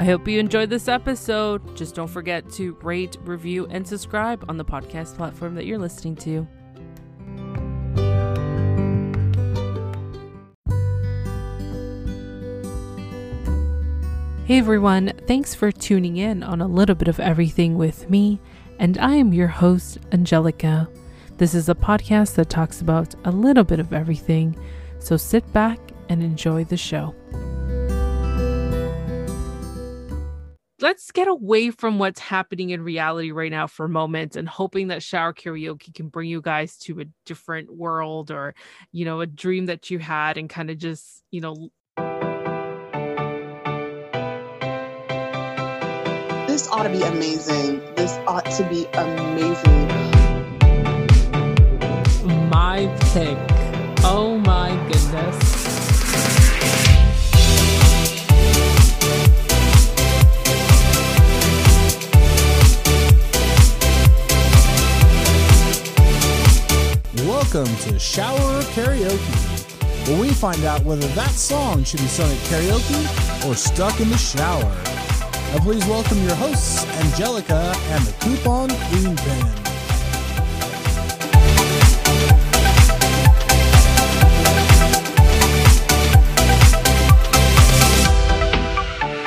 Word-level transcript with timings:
I 0.00 0.04
hope 0.04 0.26
you 0.26 0.40
enjoyed 0.40 0.70
this 0.70 0.88
episode. 0.88 1.76
Just 1.76 1.94
don't 1.94 2.08
forget 2.08 2.48
to 2.52 2.72
rate, 2.80 3.18
review, 3.20 3.66
and 3.66 3.86
subscribe 3.86 4.42
on 4.48 4.56
the 4.56 4.64
podcast 4.64 5.14
platform 5.14 5.54
that 5.56 5.66
you're 5.66 5.76
listening 5.76 6.16
to. 6.16 6.48
Hey 14.46 14.56
everyone, 14.56 15.12
thanks 15.26 15.54
for 15.54 15.70
tuning 15.70 16.16
in 16.16 16.42
on 16.44 16.62
a 16.62 16.66
little 16.66 16.94
bit 16.94 17.08
of 17.08 17.20
everything 17.20 17.76
with 17.76 18.08
me, 18.08 18.40
and 18.78 18.96
I 18.96 19.16
am 19.16 19.34
your 19.34 19.48
host, 19.48 19.98
Angelica. 20.12 20.88
This 21.36 21.54
is 21.54 21.68
a 21.68 21.74
podcast 21.74 22.36
that 22.36 22.48
talks 22.48 22.80
about 22.80 23.14
a 23.26 23.30
little 23.30 23.64
bit 23.64 23.80
of 23.80 23.92
everything, 23.92 24.58
so 24.98 25.18
sit 25.18 25.52
back 25.52 25.78
and 26.08 26.22
enjoy 26.22 26.64
the 26.64 26.78
show. 26.78 27.14
Let's 30.82 31.10
get 31.10 31.28
away 31.28 31.70
from 31.70 31.98
what's 31.98 32.20
happening 32.20 32.70
in 32.70 32.82
reality 32.82 33.32
right 33.32 33.50
now 33.50 33.66
for 33.66 33.84
a 33.84 33.88
moment 33.88 34.34
and 34.34 34.48
hoping 34.48 34.88
that 34.88 35.02
shower 35.02 35.34
karaoke 35.34 35.92
can 35.94 36.08
bring 36.08 36.30
you 36.30 36.40
guys 36.40 36.78
to 36.78 37.00
a 37.00 37.04
different 37.26 37.70
world 37.70 38.30
or, 38.30 38.54
you 38.90 39.04
know, 39.04 39.20
a 39.20 39.26
dream 39.26 39.66
that 39.66 39.90
you 39.90 39.98
had 39.98 40.38
and 40.38 40.48
kind 40.48 40.70
of 40.70 40.78
just, 40.78 41.22
you 41.30 41.42
know, 41.42 41.68
this 46.46 46.66
ought 46.68 46.84
to 46.84 46.88
be 46.88 47.02
amazing. 47.02 47.82
This 47.96 48.16
ought 48.26 48.46
to 48.46 48.64
be 48.70 48.86
amazing. 48.94 49.88
My 52.48 52.86
pick. 53.12 53.36
Oh 54.02 54.38
my 54.46 54.70
goodness. 54.90 55.49
Welcome 67.52 67.76
to 67.78 67.98
Shower 67.98 68.62
Karaoke, 68.74 70.06
where 70.06 70.20
we 70.20 70.28
find 70.30 70.62
out 70.64 70.84
whether 70.84 71.08
that 71.08 71.30
song 71.30 71.82
should 71.82 71.98
be 71.98 72.06
sung 72.06 72.30
at 72.30 72.36
karaoke 72.44 73.44
or 73.48 73.56
stuck 73.56 73.98
in 73.98 74.08
the 74.08 74.16
shower. 74.16 74.62
Now 74.62 75.58
please 75.58 75.84
welcome 75.86 76.22
your 76.22 76.36
hosts, 76.36 76.86
Angelica 77.02 77.74
and 77.74 78.06
the 78.06 78.12
Coupon 78.20 78.68
Queen 78.70 79.16
Band. 79.16 79.60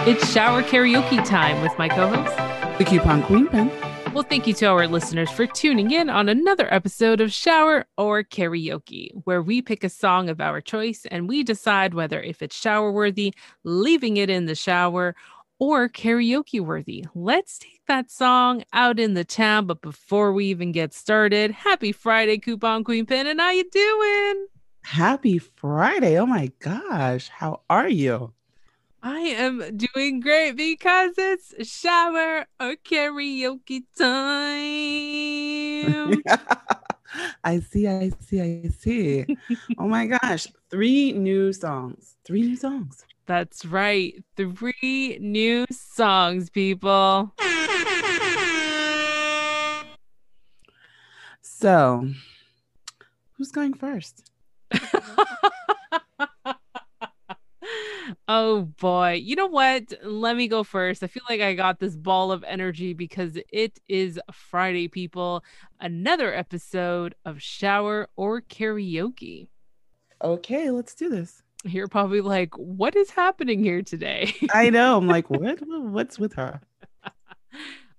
It's 0.07 0.31
shower 0.31 0.63
karaoke 0.63 1.25
time 1.25 1.61
with 1.61 1.77
my 1.77 1.89
co 1.89 2.07
host. 2.07 2.77
The 2.77 2.85
coupon 2.85 3.23
queen 3.23 3.47
pin. 3.49 3.82
Well, 4.13 4.21
thank 4.21 4.45
you 4.45 4.53
to 4.53 4.67
our 4.67 4.87
listeners 4.87 5.31
for 5.31 5.47
tuning 5.47 5.89
in 5.89 6.07
on 6.07 6.29
another 6.29 6.71
episode 6.71 7.19
of 7.19 7.33
Shower 7.33 7.87
or 7.97 8.23
Karaoke, 8.23 9.09
where 9.23 9.41
we 9.41 9.59
pick 9.59 9.83
a 9.83 9.89
song 9.89 10.29
of 10.29 10.39
our 10.39 10.61
choice 10.61 11.07
and 11.09 11.27
we 11.27 11.41
decide 11.41 11.95
whether 11.95 12.21
if 12.21 12.43
it's 12.43 12.55
shower 12.55 12.91
worthy, 12.91 13.33
leaving 13.63 14.17
it 14.17 14.29
in 14.29 14.45
the 14.45 14.53
shower, 14.53 15.15
or 15.57 15.89
karaoke 15.89 16.61
worthy. 16.61 17.05
Let's 17.15 17.57
take 17.57 17.81
that 17.87 18.11
song 18.11 18.63
out 18.71 18.99
in 18.99 19.15
the 19.15 19.25
town. 19.25 19.65
But 19.65 19.81
before 19.81 20.31
we 20.31 20.45
even 20.45 20.71
get 20.71 20.93
started, 20.93 21.49
happy 21.49 21.91
Friday, 21.91 22.37
Coupon 22.37 22.83
Queen 22.83 23.07
Pin, 23.07 23.25
and 23.25 23.41
how 23.41 23.49
you 23.49 23.67
doing? 23.67 24.47
Happy 24.83 25.39
Friday. 25.39 26.19
Oh 26.19 26.27
my 26.27 26.51
gosh. 26.59 27.29
How 27.29 27.61
are 27.67 27.89
you? 27.89 28.31
I 29.05 29.19
am 29.19 29.61
doing 29.75 30.21
great 30.21 30.53
because 30.53 31.11
it's 31.17 31.69
shower 31.69 32.45
or 32.57 32.75
karaoke 32.85 33.83
time. 33.97 36.21
I 37.43 37.59
see, 37.59 37.85
I 37.85 38.11
see, 38.21 38.41
I 38.41 38.69
see. 38.69 39.25
oh 39.77 39.89
my 39.89 40.05
gosh. 40.05 40.47
Three 40.69 41.11
new 41.11 41.51
songs. 41.51 42.15
Three 42.23 42.43
new 42.43 42.55
songs. 42.55 43.03
That's 43.25 43.65
right. 43.65 44.23
Three 44.37 45.17
new 45.19 45.65
songs, 45.69 46.49
people. 46.49 47.33
So, 51.41 52.07
who's 53.33 53.51
going 53.51 53.73
first? 53.73 54.31
oh 58.27 58.63
boy. 58.79 59.21
You 59.23 59.35
know 59.35 59.47
what? 59.47 59.93
Let 60.03 60.35
me 60.35 60.47
go 60.47 60.63
first. 60.63 61.03
I 61.03 61.07
feel 61.07 61.23
like 61.29 61.41
I 61.41 61.53
got 61.53 61.79
this 61.79 61.95
ball 61.95 62.31
of 62.31 62.43
energy 62.43 62.93
because 62.93 63.37
it 63.51 63.79
is 63.87 64.19
Friday, 64.31 64.87
people. 64.87 65.43
Another 65.79 66.33
episode 66.33 67.15
of 67.25 67.41
Shower 67.41 68.09
or 68.15 68.41
Karaoke. 68.41 69.47
Okay, 70.23 70.71
let's 70.71 70.95
do 70.95 71.09
this. 71.09 71.43
You're 71.65 71.87
probably 71.87 72.21
like, 72.21 72.57
what 72.57 72.95
is 72.95 73.09
happening 73.09 73.63
here 73.63 73.81
today? 73.81 74.33
I 74.53 74.69
know. 74.69 74.97
I'm 74.97 75.07
like, 75.07 75.29
what? 75.29 75.59
What's 75.61 76.19
with 76.19 76.33
her? 76.33 76.61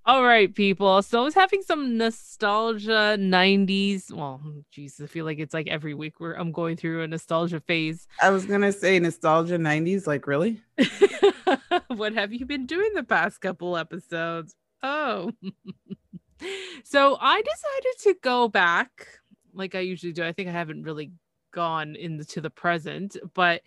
All 0.06 0.22
right, 0.22 0.54
people. 0.54 1.00
So 1.00 1.22
I 1.22 1.25
was 1.25 1.34
having 1.34 1.62
some 1.62 1.97
nostalgia 1.97 3.16
90s. 3.19 4.12
Well, 4.12 4.42
Jesus, 4.70 5.04
I 5.04 5.06
feel 5.06 5.25
like 5.25 5.38
it's 5.38 5.54
like 5.54 5.66
every 5.66 5.94
week 5.94 6.20
where 6.20 6.34
I'm 6.34 6.53
going 6.53 6.76
through 6.76 7.03
a 7.03 7.09
nostalgia 7.09 7.60
phase. 7.60 8.06
I 8.20 8.28
was 8.28 8.44
gonna 8.44 8.70
say 8.70 8.98
nostalgia 8.98 9.56
90s. 9.56 10.06
Like, 10.06 10.26
really? 10.26 10.60
what 11.88 12.12
have 12.12 12.34
you 12.34 12.44
been 12.44 12.66
doing 12.66 12.91
the 12.94 13.03
past 13.03 13.41
couple 13.41 13.78
episodes? 13.78 14.54
Oh. 14.82 15.32
so 16.84 17.16
I 17.19 17.41
decided 17.41 17.98
to 18.03 18.15
go 18.22 18.48
back 18.48 19.09
like 19.54 19.75
I 19.75 19.81
usually 19.81 20.12
do. 20.12 20.22
I 20.22 20.32
think 20.32 20.50
I 20.50 20.53
haven't 20.53 20.82
really 20.82 21.12
gone 21.53 21.97
into 21.97 22.42
the 22.42 22.50
present, 22.50 23.16
but 23.32 23.62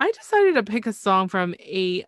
I 0.00 0.10
decided 0.12 0.54
to 0.54 0.62
pick 0.62 0.86
a 0.86 0.92
song 0.94 1.28
from 1.28 1.54
a 1.60 2.04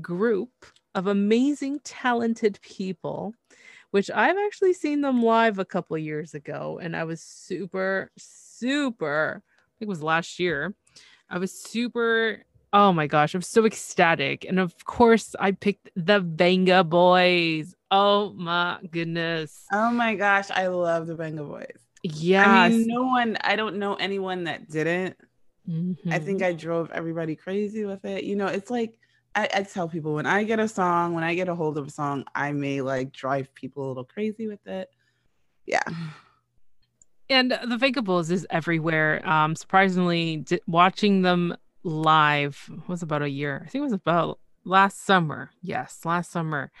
group 0.00 0.50
of 0.94 1.06
amazing, 1.06 1.80
talented 1.84 2.58
people, 2.62 3.34
which 3.90 4.10
I've 4.10 4.36
actually 4.46 4.72
seen 4.72 5.00
them 5.00 5.22
live 5.22 5.58
a 5.58 5.64
couple 5.64 5.96
years 5.98 6.34
ago. 6.34 6.78
And 6.82 6.96
I 6.96 7.04
was 7.04 7.20
super, 7.20 8.10
super, 8.16 9.42
I 9.44 9.70
think 9.78 9.86
it 9.86 9.88
was 9.88 10.02
last 10.02 10.38
year. 10.38 10.74
I 11.28 11.38
was 11.38 11.52
super, 11.52 12.44
oh 12.72 12.92
my 12.92 13.06
gosh, 13.06 13.34
I'm 13.34 13.42
so 13.42 13.64
ecstatic. 13.64 14.44
And 14.44 14.58
of 14.58 14.84
course, 14.84 15.34
I 15.38 15.52
picked 15.52 15.90
the 15.94 16.20
Venga 16.20 16.84
Boys. 16.84 17.74
Oh 17.90 18.32
my 18.32 18.78
goodness. 18.90 19.66
Oh 19.72 19.90
my 19.90 20.14
gosh, 20.14 20.50
I 20.50 20.68
love 20.68 21.06
the 21.06 21.16
Venga 21.16 21.44
Boys. 21.44 21.78
Yeah. 22.02 22.48
I 22.48 22.68
mean, 22.68 22.86
no 22.86 23.02
one, 23.02 23.36
I 23.42 23.56
don't 23.56 23.76
know 23.76 23.94
anyone 23.94 24.44
that 24.44 24.68
didn't. 24.68 25.16
Mm-hmm. 25.68 26.12
I 26.12 26.18
think 26.18 26.42
I 26.42 26.52
drove 26.52 26.90
everybody 26.90 27.36
crazy 27.36 27.84
with 27.84 28.04
it. 28.04 28.24
You 28.24 28.36
know, 28.36 28.46
it's 28.46 28.70
like, 28.70 28.96
I, 29.34 29.48
I, 29.54 29.62
tell 29.62 29.88
people 29.88 30.14
when 30.14 30.26
I 30.26 30.42
get 30.44 30.58
a 30.58 30.66
song, 30.66 31.14
when 31.14 31.22
I 31.22 31.34
get 31.34 31.48
a 31.48 31.54
hold 31.54 31.78
of 31.78 31.86
a 31.86 31.90
song, 31.90 32.24
I 32.34 32.52
may 32.52 32.80
like 32.80 33.12
drive 33.12 33.54
people 33.54 33.86
a 33.86 33.88
little 33.88 34.04
crazy 34.04 34.48
with 34.48 34.66
it. 34.66 34.90
Yeah. 35.66 35.82
And 37.28 37.56
the 37.66 37.76
Venga 37.76 38.02
Boys 38.02 38.30
is 38.30 38.46
everywhere. 38.50 39.26
Um, 39.26 39.54
surprisingly, 39.54 40.44
watching 40.66 41.22
them 41.22 41.56
live 41.84 42.68
was 42.88 43.02
about 43.02 43.22
a 43.22 43.30
year. 43.30 43.62
I 43.64 43.68
think 43.68 43.82
it 43.82 43.84
was 43.84 43.92
about 43.92 44.40
last 44.64 45.06
summer. 45.06 45.50
Yes, 45.62 46.00
last 46.04 46.32
summer. 46.32 46.72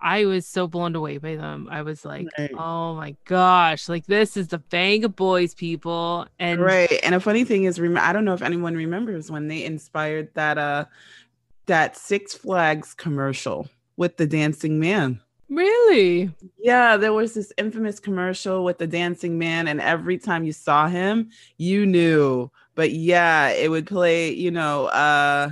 I 0.00 0.26
was 0.26 0.46
so 0.46 0.68
blown 0.68 0.94
away 0.94 1.18
by 1.18 1.34
them. 1.34 1.68
I 1.68 1.82
was 1.82 2.04
like, 2.04 2.28
right. 2.38 2.52
oh 2.56 2.94
my 2.94 3.16
gosh, 3.24 3.88
like 3.88 4.06
this 4.06 4.36
is 4.36 4.48
the 4.48 4.62
Venga 4.70 5.08
Boys 5.08 5.54
people. 5.54 6.26
And 6.38 6.60
right. 6.60 7.00
And 7.02 7.16
a 7.16 7.20
funny 7.20 7.44
thing 7.44 7.64
is, 7.64 7.80
I 7.80 8.12
don't 8.12 8.24
know 8.24 8.34
if 8.34 8.42
anyone 8.42 8.76
remembers 8.76 9.30
when 9.30 9.48
they 9.48 9.64
inspired 9.64 10.32
that 10.34 10.58
uh 10.58 10.84
that 11.68 11.96
Six 11.96 12.34
Flags 12.34 12.92
commercial 12.94 13.68
with 13.96 14.16
the 14.16 14.26
dancing 14.26 14.78
man. 14.78 15.20
Really? 15.48 16.30
Yeah, 16.58 16.98
there 16.98 17.14
was 17.14 17.32
this 17.32 17.52
infamous 17.56 18.00
commercial 18.00 18.64
with 18.64 18.78
the 18.78 18.86
dancing 18.86 19.38
man, 19.38 19.66
and 19.66 19.80
every 19.80 20.18
time 20.18 20.44
you 20.44 20.52
saw 20.52 20.88
him, 20.88 21.30
you 21.56 21.86
knew. 21.86 22.50
But 22.74 22.92
yeah, 22.92 23.48
it 23.48 23.70
would 23.70 23.86
play, 23.86 24.30
you 24.30 24.50
know, 24.50 24.86
uh 24.86 25.50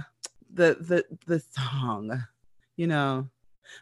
the 0.52 0.76
the 0.80 1.04
the 1.26 1.40
song, 1.40 2.24
you 2.76 2.86
know, 2.86 3.28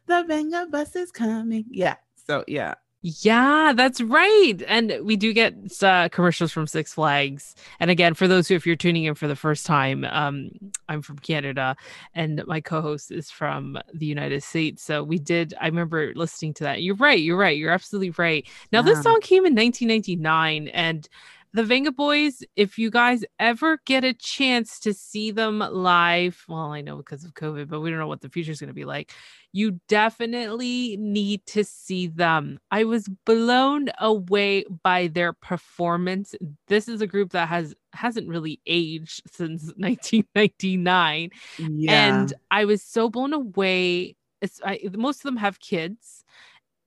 the 0.06 0.25
Venga 0.26 0.66
bus 0.70 0.94
is 0.96 1.10
coming. 1.10 1.64
Yeah. 1.70 1.96
So 2.26 2.44
yeah, 2.46 2.75
yeah, 3.06 3.74
that's 3.76 4.00
right. 4.00 4.62
And 4.66 4.98
we 5.02 5.16
do 5.16 5.34
get 5.34 5.54
uh, 5.82 6.08
commercials 6.08 6.52
from 6.52 6.66
Six 6.66 6.94
Flags. 6.94 7.54
And 7.78 7.90
again, 7.90 8.14
for 8.14 8.26
those 8.26 8.48
who, 8.48 8.54
if 8.54 8.66
you're 8.66 8.76
tuning 8.76 9.04
in 9.04 9.14
for 9.14 9.28
the 9.28 9.36
first 9.36 9.66
time, 9.66 10.04
um, 10.04 10.50
I'm 10.88 11.02
from 11.02 11.18
Canada 11.18 11.76
and 12.14 12.42
my 12.46 12.62
co 12.62 12.80
host 12.80 13.10
is 13.10 13.30
from 13.30 13.78
the 13.92 14.06
United 14.06 14.42
States. 14.42 14.82
So 14.82 15.04
we 15.04 15.18
did, 15.18 15.52
I 15.60 15.66
remember 15.66 16.14
listening 16.14 16.54
to 16.54 16.64
that. 16.64 16.82
You're 16.82 16.94
right. 16.94 17.20
You're 17.20 17.36
right. 17.36 17.58
You're 17.58 17.72
absolutely 17.72 18.14
right. 18.16 18.48
Now, 18.72 18.78
yeah. 18.78 18.94
this 18.94 19.02
song 19.02 19.20
came 19.20 19.44
in 19.44 19.54
1999 19.54 20.68
and 20.68 21.06
the 21.54 21.62
Venga 21.64 21.92
Boys, 21.92 22.42
if 22.56 22.78
you 22.78 22.90
guys 22.90 23.24
ever 23.38 23.78
get 23.86 24.02
a 24.04 24.12
chance 24.12 24.80
to 24.80 24.92
see 24.92 25.30
them 25.30 25.60
live, 25.60 26.44
well, 26.48 26.72
I 26.72 26.80
know 26.80 26.96
because 26.96 27.24
of 27.24 27.34
COVID, 27.34 27.68
but 27.68 27.80
we 27.80 27.90
don't 27.90 28.00
know 28.00 28.08
what 28.08 28.20
the 28.20 28.28
future 28.28 28.50
is 28.50 28.58
going 28.60 28.68
to 28.68 28.74
be 28.74 28.84
like. 28.84 29.12
You 29.52 29.80
definitely 29.88 30.96
need 30.98 31.46
to 31.46 31.62
see 31.62 32.08
them. 32.08 32.58
I 32.72 32.82
was 32.82 33.08
blown 33.24 33.88
away 34.00 34.64
by 34.82 35.06
their 35.06 35.32
performance. 35.32 36.34
This 36.66 36.88
is 36.88 37.00
a 37.00 37.06
group 37.06 37.30
that 37.30 37.48
has 37.48 37.72
hasn't 37.92 38.28
really 38.28 38.60
aged 38.66 39.22
since 39.30 39.62
1999, 39.76 41.30
Yeah. 41.58 41.92
and 42.16 42.32
I 42.50 42.64
was 42.64 42.82
so 42.82 43.08
blown 43.08 43.32
away. 43.32 44.16
I, 44.64 44.80
most 44.92 45.18
of 45.20 45.22
them 45.22 45.36
have 45.38 45.58
kids 45.60 46.24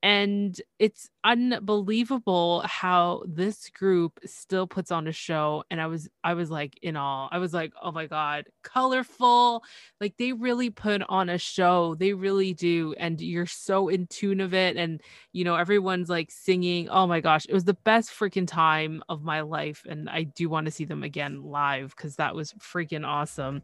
and 0.04 0.62
it's 0.78 1.10
unbelievable 1.24 2.62
how 2.66 3.24
this 3.26 3.70
group 3.72 4.20
still 4.26 4.68
puts 4.68 4.92
on 4.92 5.08
a 5.08 5.12
show. 5.12 5.64
And 5.72 5.82
i 5.82 5.88
was 5.88 6.08
i 6.24 6.34
was 6.34 6.52
like 6.52 6.78
in 6.82 6.96
awe. 6.96 7.28
I 7.32 7.40
was 7.40 7.54
like 7.54 7.74
oh 7.82 7.92
my 7.92 8.06
god 8.06 8.46
colorful. 8.64 9.64
Like 10.00 10.16
they 10.18 10.34
really 10.34 10.70
put 10.70 11.02
on 11.10 11.30
a 11.30 11.38
show. 11.38 11.96
They 11.96 12.14
really 12.14 12.54
do. 12.54 12.94
And 13.00 13.20
you're 13.20 13.48
so 13.48 13.88
in 13.90 14.08
tune 14.08 14.40
of 14.40 14.54
it. 14.54 14.78
And 14.78 15.02
you 15.34 15.44
know 15.44 15.56
everyone's 15.56 16.10
like 16.10 16.30
singing. 16.32 16.90
Oh 16.90 17.08
my 17.08 17.20
gosh 17.20 17.46
it 17.46 17.54
was 17.54 17.66
the 17.66 17.74
best 17.74 18.12
freaking 18.12 18.48
time 18.48 19.04
of 19.10 19.24
my 19.24 19.42
life. 19.42 19.84
And 19.90 20.10
i 20.10 20.24
do 20.24 20.48
want 20.48 20.66
to 20.66 20.72
see 20.72 20.86
them 20.86 21.04
again 21.04 21.42
live 21.42 21.96
because 21.98 22.18
that 22.18 22.36
was 22.36 22.54
freaking 22.54 23.06
awesome. 23.06 23.64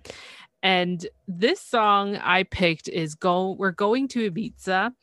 And 0.64 1.06
this 1.28 1.62
song 1.62 2.16
i 2.18 2.44
picked 2.44 2.88
is 2.88 3.14
go 3.14 3.52
we're 3.52 3.72
going 3.72 4.08
to 4.10 4.32
ibiza 4.32 4.94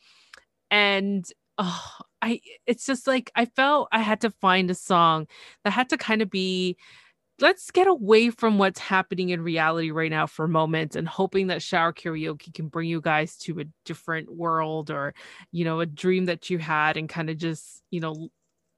and 0.71 1.25
oh 1.57 1.83
i 2.21 2.39
it's 2.65 2.85
just 2.85 3.05
like 3.05 3.29
i 3.35 3.45
felt 3.45 3.87
i 3.91 3.99
had 3.99 4.21
to 4.21 4.31
find 4.31 4.71
a 4.71 4.75
song 4.75 5.27
that 5.63 5.71
had 5.71 5.89
to 5.89 5.97
kind 5.97 6.21
of 6.21 6.29
be 6.29 6.75
let's 7.39 7.71
get 7.71 7.87
away 7.87 8.29
from 8.29 8.57
what's 8.57 8.79
happening 8.79 9.29
in 9.29 9.41
reality 9.41 9.91
right 9.91 10.11
now 10.11 10.25
for 10.25 10.45
a 10.45 10.49
moment 10.49 10.95
and 10.95 11.07
hoping 11.07 11.47
that 11.47 11.61
shower 11.61 11.91
karaoke 11.91 12.53
can 12.53 12.67
bring 12.67 12.87
you 12.87 13.01
guys 13.01 13.35
to 13.35 13.59
a 13.59 13.65
different 13.85 14.33
world 14.33 14.89
or 14.89 15.13
you 15.51 15.65
know 15.65 15.79
a 15.79 15.85
dream 15.85 16.25
that 16.25 16.49
you 16.49 16.57
had 16.57 16.97
and 16.97 17.09
kind 17.09 17.29
of 17.29 17.37
just 17.37 17.83
you 17.91 17.99
know 17.99 18.29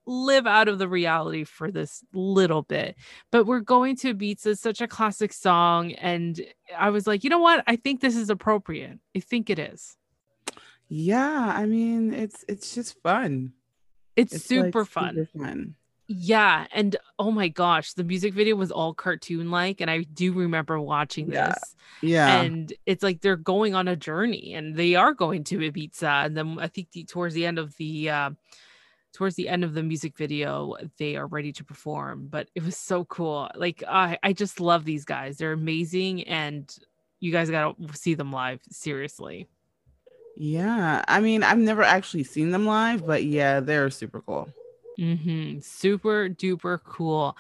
live 0.05 0.45
out 0.45 0.67
of 0.67 0.79
the 0.79 0.87
reality 0.87 1.43
for 1.43 1.71
this 1.71 2.03
little 2.13 2.63
bit. 2.63 2.95
But 3.31 3.45
we're 3.45 3.61
going 3.61 3.95
to 3.97 4.13
Ibiza 4.13 4.47
is 4.47 4.59
such 4.59 4.81
a 4.81 4.87
classic 4.87 5.31
song 5.31 5.93
and 5.93 6.41
i 6.77 6.89
was 6.89 7.07
like 7.07 7.23
you 7.23 7.29
know 7.29 7.39
what? 7.39 7.63
I 7.67 7.75
think 7.75 8.01
this 8.01 8.15
is 8.15 8.29
appropriate. 8.29 8.99
I 9.15 9.19
think 9.19 9.49
it 9.49 9.59
is 9.59 9.95
yeah, 10.89 11.53
I 11.55 11.65
mean, 11.65 12.13
it's 12.13 12.45
it's 12.47 12.73
just 12.75 13.01
fun. 13.01 13.53
it's, 14.15 14.33
It's 14.33 14.51
like, 14.51 14.65
super 14.65 14.85
fun 14.85 15.15
super 15.15 15.45
fun. 15.45 15.75
Yeah, 16.07 16.67
and 16.73 16.95
oh 17.17 17.31
my 17.31 17.47
gosh, 17.47 17.93
the 17.93 18.03
music 18.03 18.33
video 18.33 18.55
was 18.55 18.71
all 18.71 18.93
cartoon 18.93 19.49
like, 19.49 19.79
and 19.81 19.89
I 19.89 20.03
do 20.03 20.33
remember 20.33 20.79
watching 20.79 21.31
Yeah. 21.31 21.47
this. 21.47 21.75
Yeah. 22.01 22.41
And 22.41 22.73
it's 22.85 23.01
like 23.01 23.21
they're 23.21 23.37
going 23.37 23.73
on 23.73 23.87
a 23.87 23.95
journey, 23.95 24.53
and 24.53 24.75
they 24.75 24.95
are 24.95 25.13
going 25.13 25.45
to 25.45 25.57
Ibiza, 25.59 26.25
and 26.25 26.35
then 26.37 26.57
I 26.59 26.67
think 26.67 26.91
the, 26.91 27.05
towards 27.05 27.33
the 27.33 27.45
end 27.45 27.57
of 27.57 27.75
the 27.77 28.09
uh, 28.09 28.29
towards 29.13 29.35
the 29.35 29.47
end 29.47 29.63
of 29.63 29.73
the 29.73 29.81
music 29.83 30.17
video, 30.17 30.75
they 30.97 31.15
are 31.15 31.27
ready 31.27 31.53
to 31.53 31.63
perform. 31.63 32.27
But 32.29 32.49
it 32.53 32.63
was 32.63 32.75
so 32.77 33.05
cool. 33.05 33.49
Like 33.55 33.81
I, 33.87 34.17
I 34.21 34.33
just 34.33 34.59
love 34.59 34.83
these 34.85 35.05
guys. 35.05 35.37
They're 35.37 35.53
amazing, 35.53 36.23
and 36.25 36.69
you 37.21 37.31
guys 37.31 37.49
gotta 37.49 37.75
see 37.95 38.13
them 38.13 38.33
live. 38.33 38.59
Seriously. 38.69 39.47
Yeah. 40.35 41.03
I 41.07 41.19
mean, 41.19 41.43
I've 41.43 41.57
never 41.57 41.83
actually 41.83 42.23
seen 42.23 42.51
them 42.51 42.65
live, 42.65 43.05
but 43.05 43.23
yeah, 43.23 43.59
they're 43.59 43.89
super 43.89 44.21
cool. 44.21 44.49
hmm 44.97 45.59
Super 45.59 46.29
duper 46.29 46.79
cool. 46.83 47.37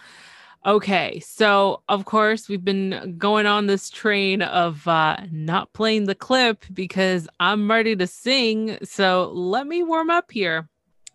Okay, 0.65 1.19
so 1.19 1.81
of 1.89 2.05
course 2.05 2.47
we've 2.47 2.63
been 2.63 3.15
going 3.17 3.45
on 3.45 3.67
this 3.67 3.89
train 3.89 4.41
of 4.41 4.87
uh 4.87 5.17
not 5.31 5.73
playing 5.73 6.05
the 6.05 6.15
clip 6.15 6.63
because 6.73 7.27
I'm 7.39 7.69
ready 7.69 7.95
to 7.97 8.07
sing. 8.07 8.77
So 8.83 9.29
let 9.33 9.67
me 9.67 9.83
warm 9.83 10.09
up 10.09 10.31
here. 10.31 10.69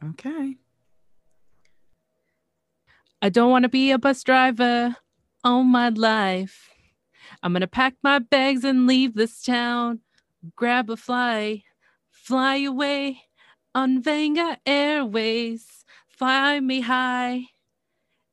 Okay. 0.04 0.56
I 3.22 3.30
don't 3.30 3.50
want 3.50 3.64
to 3.64 3.68
be 3.68 3.90
a 3.90 3.98
bus 3.98 4.22
driver 4.22 4.96
all 5.42 5.64
my 5.64 5.88
life. 5.88 6.70
I'm 7.42 7.52
gonna 7.52 7.66
pack 7.66 7.94
my 8.02 8.18
bags 8.18 8.64
and 8.64 8.86
leave 8.86 9.14
this 9.14 9.42
town. 9.42 10.00
Grab 10.56 10.88
a 10.90 10.96
fly, 10.96 11.64
fly 12.28 12.56
away 12.58 13.22
on 13.74 14.02
Venga 14.02 14.58
Airways. 14.66 15.86
Fly 16.06 16.60
me 16.60 16.82
high 16.82 17.46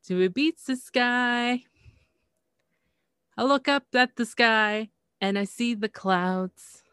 to 0.06 0.30
Ibiza 0.30 0.66
the 0.66 0.76
sky. 0.76 1.64
I 3.38 3.44
look 3.46 3.70
up 3.70 3.86
at 3.94 4.18
the 4.18 4.26
sky 4.26 4.90
and 5.22 5.40
I 5.40 5.46
see 5.46 5.76
the 5.76 5.88
clouds. 5.88 6.84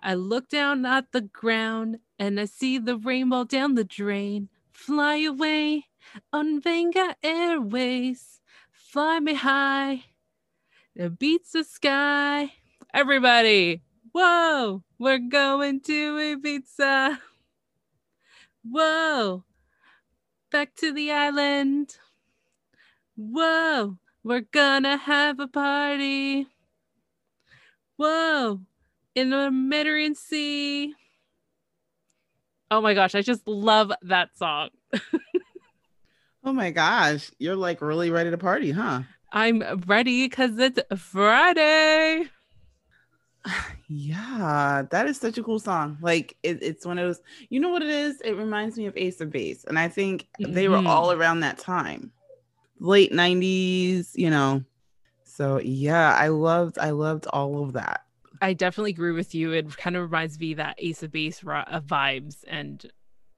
I 0.00 0.14
look 0.14 0.48
down 0.48 0.86
at 0.86 1.10
the 1.10 1.22
ground 1.22 1.98
and 2.20 2.38
I 2.38 2.44
see 2.44 2.78
the 2.78 2.96
rainbow 2.96 3.42
down 3.42 3.74
the 3.74 3.82
drain. 3.82 4.48
Fly 4.70 5.16
away 5.16 5.86
on 6.32 6.60
Venga 6.60 7.16
Airways. 7.20 8.40
Fly 8.70 9.18
me 9.18 9.34
high. 9.34 10.04
Ibiza 10.96 11.50
the 11.52 11.64
sky. 11.64 12.52
Everybody, 12.94 13.82
whoa, 14.18 14.82
we're 14.98 15.18
going 15.18 15.80
to 15.80 16.16
Ibiza. 16.36 17.18
Whoa, 18.64 19.44
back 20.50 20.74
to 20.76 20.92
the 20.92 21.12
island. 21.12 21.96
Whoa, 23.16 23.98
we're 24.24 24.46
gonna 24.52 24.96
have 24.96 25.38
a 25.38 25.46
party. 25.46 26.48
Whoa, 27.96 28.60
in 29.14 29.30
the 29.30 29.52
Mediterranean 29.52 30.16
Sea. 30.16 30.94
Oh 32.72 32.80
my 32.80 32.94
gosh, 32.94 33.14
I 33.14 33.22
just 33.22 33.46
love 33.46 33.92
that 34.02 34.36
song. 34.36 34.70
Oh 36.44 36.52
my 36.52 36.70
gosh, 36.70 37.30
you're 37.38 37.56
like 37.56 37.82
really 37.82 38.10
ready 38.10 38.30
to 38.30 38.38
party, 38.38 38.70
huh? 38.70 39.02
I'm 39.30 39.82
ready 39.86 40.26
because 40.26 40.56
it's 40.56 40.80
Friday. 40.96 42.30
Yeah, 43.90 44.82
that 44.90 45.06
is 45.06 45.18
such 45.18 45.38
a 45.38 45.42
cool 45.42 45.58
song. 45.58 45.96
Like 46.02 46.36
it, 46.42 46.62
it's 46.62 46.84
one 46.84 46.98
of 46.98 47.08
those, 47.08 47.22
you 47.48 47.58
know 47.58 47.70
what 47.70 47.80
it 47.80 47.88
is? 47.88 48.20
It 48.20 48.32
reminds 48.36 48.76
me 48.76 48.84
of 48.84 48.94
Ace 48.98 49.22
of 49.22 49.30
Base. 49.30 49.64
And 49.64 49.78
I 49.78 49.88
think 49.88 50.28
they 50.38 50.68
were 50.68 50.86
all 50.86 51.10
around 51.10 51.40
that 51.40 51.56
time. 51.56 52.12
Late 52.80 53.12
90s, 53.12 54.10
you 54.14 54.28
know. 54.28 54.62
So 55.24 55.58
yeah, 55.58 56.14
I 56.14 56.28
loved 56.28 56.78
I 56.78 56.90
loved 56.90 57.26
all 57.28 57.62
of 57.62 57.72
that. 57.72 58.02
I 58.42 58.52
definitely 58.52 58.90
agree 58.90 59.12
with 59.12 59.34
you. 59.34 59.52
It 59.52 59.76
kind 59.76 59.96
of 59.96 60.02
reminds 60.02 60.38
me 60.38 60.52
of 60.52 60.58
that 60.58 60.74
Ace 60.78 61.02
of 61.02 61.10
Base 61.10 61.42
ri- 61.42 61.64
uh, 61.66 61.80
vibes. 61.80 62.44
And 62.46 62.84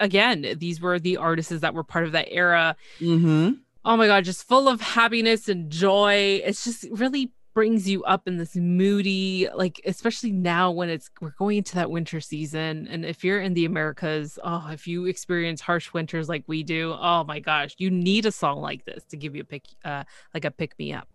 again, 0.01 0.57
these 0.59 0.81
were 0.81 0.99
the 0.99 1.19
artists 1.19 1.61
that 1.61 1.75
were 1.75 1.85
part 1.85 2.07
of 2.07 2.13
that 2.13 2.29
era. 2.31 2.77
Mm-hmm. 3.01 3.53
Oh 3.85 3.97
my 3.97 4.07
God, 4.07 4.25
just 4.25 4.49
full 4.49 4.69
of 4.69 4.81
happiness 4.81 5.49
and 5.49 5.71
joy. 5.71 6.43
It's 6.45 6.65
just 6.65 6.87
really 6.91 7.33
brings 7.55 7.89
you 7.89 8.05
up 8.05 8.29
in 8.29 8.37
this 8.37 8.57
moody, 8.57 9.49
like, 9.55 9.81
especially 9.85 10.33
now 10.33 10.71
when 10.71 10.89
it's 10.89 11.11
we're 11.21 11.35
going 11.39 11.59
into 11.59 11.75
that 11.75 11.91
winter 11.91 12.21
season. 12.21 12.87
And 12.89 13.05
if 13.05 13.25
you're 13.25 13.41
in 13.41 13.55
the 13.55 13.65
Americas, 13.65 14.39
oh, 14.45 14.69
if 14.71 14.87
you 14.87 15.07
experience 15.07 15.61
harsh 15.61 15.93
winters 15.93 16.29
like 16.29 16.45
we 16.47 16.63
do, 16.63 16.95
oh 16.99 17.25
my 17.25 17.41
gosh, 17.41 17.75
you 17.79 17.91
need 17.91 18.27
a 18.27 18.33
song 18.33 18.61
like 18.61 18.85
this 18.85 19.05
to 19.11 19.17
give 19.17 19.35
you 19.35 19.43
a 19.43 19.45
pick, 19.45 19.65
uh, 19.85 20.05
like 20.35 20.45
a 20.45 20.51
pick 20.51 20.79
me 20.79 20.93
up. 20.93 21.09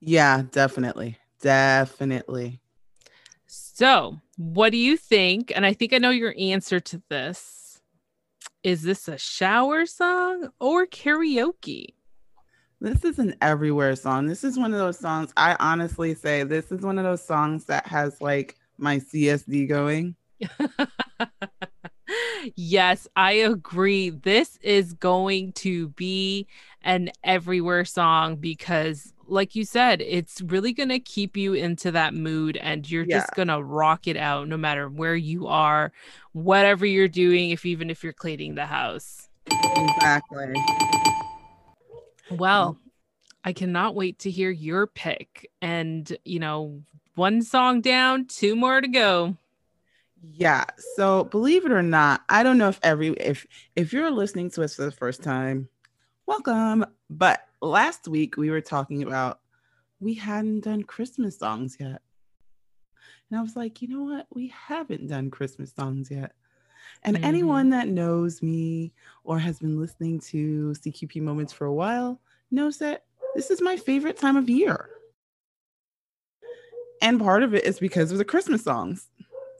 Yeah, 0.00 0.42
definitely. 0.50 1.18
Definitely. 1.40 2.60
So, 3.46 4.20
what 4.36 4.70
do 4.70 4.78
you 4.78 4.96
think? 4.96 5.52
And 5.54 5.64
I 5.64 5.72
think 5.72 5.92
I 5.92 5.98
know 5.98 6.10
your 6.10 6.34
answer 6.38 6.80
to 6.80 7.02
this. 7.08 7.80
Is 8.62 8.82
this 8.82 9.06
a 9.06 9.18
shower 9.18 9.86
song 9.86 10.48
or 10.58 10.86
karaoke? 10.86 11.95
This 12.80 13.04
is 13.04 13.18
an 13.18 13.34
everywhere 13.40 13.96
song. 13.96 14.26
This 14.26 14.44
is 14.44 14.58
one 14.58 14.74
of 14.74 14.78
those 14.78 14.98
songs 14.98 15.32
I 15.36 15.56
honestly 15.60 16.14
say 16.14 16.42
this 16.42 16.70
is 16.70 16.82
one 16.82 16.98
of 16.98 17.04
those 17.04 17.24
songs 17.24 17.64
that 17.66 17.86
has 17.86 18.20
like 18.20 18.56
my 18.76 18.98
CSD 18.98 19.66
going. 19.66 20.14
yes, 22.54 23.08
I 23.16 23.32
agree. 23.32 24.10
This 24.10 24.58
is 24.60 24.92
going 24.92 25.52
to 25.54 25.88
be 25.90 26.46
an 26.82 27.10
everywhere 27.24 27.86
song 27.86 28.36
because, 28.36 29.14
like 29.26 29.56
you 29.56 29.64
said, 29.64 30.02
it's 30.02 30.42
really 30.42 30.74
going 30.74 30.90
to 30.90 31.00
keep 31.00 31.34
you 31.34 31.54
into 31.54 31.90
that 31.92 32.12
mood 32.12 32.58
and 32.58 32.88
you're 32.90 33.06
just 33.06 33.34
going 33.34 33.48
to 33.48 33.62
rock 33.62 34.06
it 34.06 34.18
out 34.18 34.48
no 34.48 34.58
matter 34.58 34.90
where 34.90 35.16
you 35.16 35.46
are, 35.46 35.92
whatever 36.32 36.84
you're 36.84 37.08
doing, 37.08 37.50
if 37.50 37.64
even 37.64 37.88
if 37.88 38.04
you're 38.04 38.12
cleaning 38.12 38.54
the 38.54 38.66
house. 38.66 39.30
Exactly. 39.50 40.54
Well, 42.30 42.68
um, 42.68 42.78
I 43.44 43.52
cannot 43.52 43.94
wait 43.94 44.18
to 44.20 44.30
hear 44.30 44.50
your 44.50 44.86
pick. 44.86 45.50
And, 45.62 46.16
you 46.24 46.38
know, 46.38 46.82
one 47.14 47.42
song 47.42 47.80
down, 47.80 48.26
two 48.26 48.56
more 48.56 48.80
to 48.80 48.88
go. 48.88 49.36
Yeah. 50.20 50.64
So 50.96 51.24
believe 51.24 51.64
it 51.64 51.72
or 51.72 51.82
not, 51.82 52.22
I 52.28 52.42
don't 52.42 52.58
know 52.58 52.68
if 52.68 52.80
every 52.82 53.08
if 53.10 53.46
if 53.76 53.92
you're 53.92 54.10
listening 54.10 54.50
to 54.50 54.64
us 54.64 54.74
for 54.74 54.82
the 54.82 54.90
first 54.90 55.22
time, 55.22 55.68
Welcome. 56.26 56.84
But 57.08 57.46
last 57.62 58.08
week 58.08 58.36
we 58.36 58.50
were 58.50 58.60
talking 58.60 59.04
about 59.04 59.38
we 60.00 60.14
hadn't 60.14 60.64
done 60.64 60.82
Christmas 60.82 61.38
songs 61.38 61.76
yet. 61.78 62.02
And 63.30 63.38
I 63.38 63.42
was 63.42 63.54
like, 63.54 63.80
you 63.80 63.86
know 63.86 64.02
what? 64.02 64.26
We 64.34 64.48
haven't 64.48 65.06
done 65.06 65.30
Christmas 65.30 65.72
songs 65.72 66.10
yet. 66.10 66.32
And 67.02 67.16
Mhm. 67.16 67.24
anyone 67.24 67.70
that 67.70 67.88
knows 67.88 68.42
me 68.42 68.92
or 69.24 69.38
has 69.38 69.58
been 69.58 69.78
listening 69.78 70.20
to 70.20 70.74
CQP 70.74 71.20
Moments 71.20 71.52
for 71.52 71.66
a 71.66 71.74
while 71.74 72.20
knows 72.50 72.78
that 72.78 73.04
this 73.34 73.50
is 73.50 73.60
my 73.60 73.76
favorite 73.76 74.16
time 74.16 74.36
of 74.36 74.48
year. 74.48 74.90
And 77.02 77.20
part 77.20 77.42
of 77.42 77.54
it 77.54 77.64
is 77.64 77.78
because 77.78 78.12
of 78.12 78.18
the 78.18 78.24
Christmas 78.24 78.64
songs. 78.64 79.08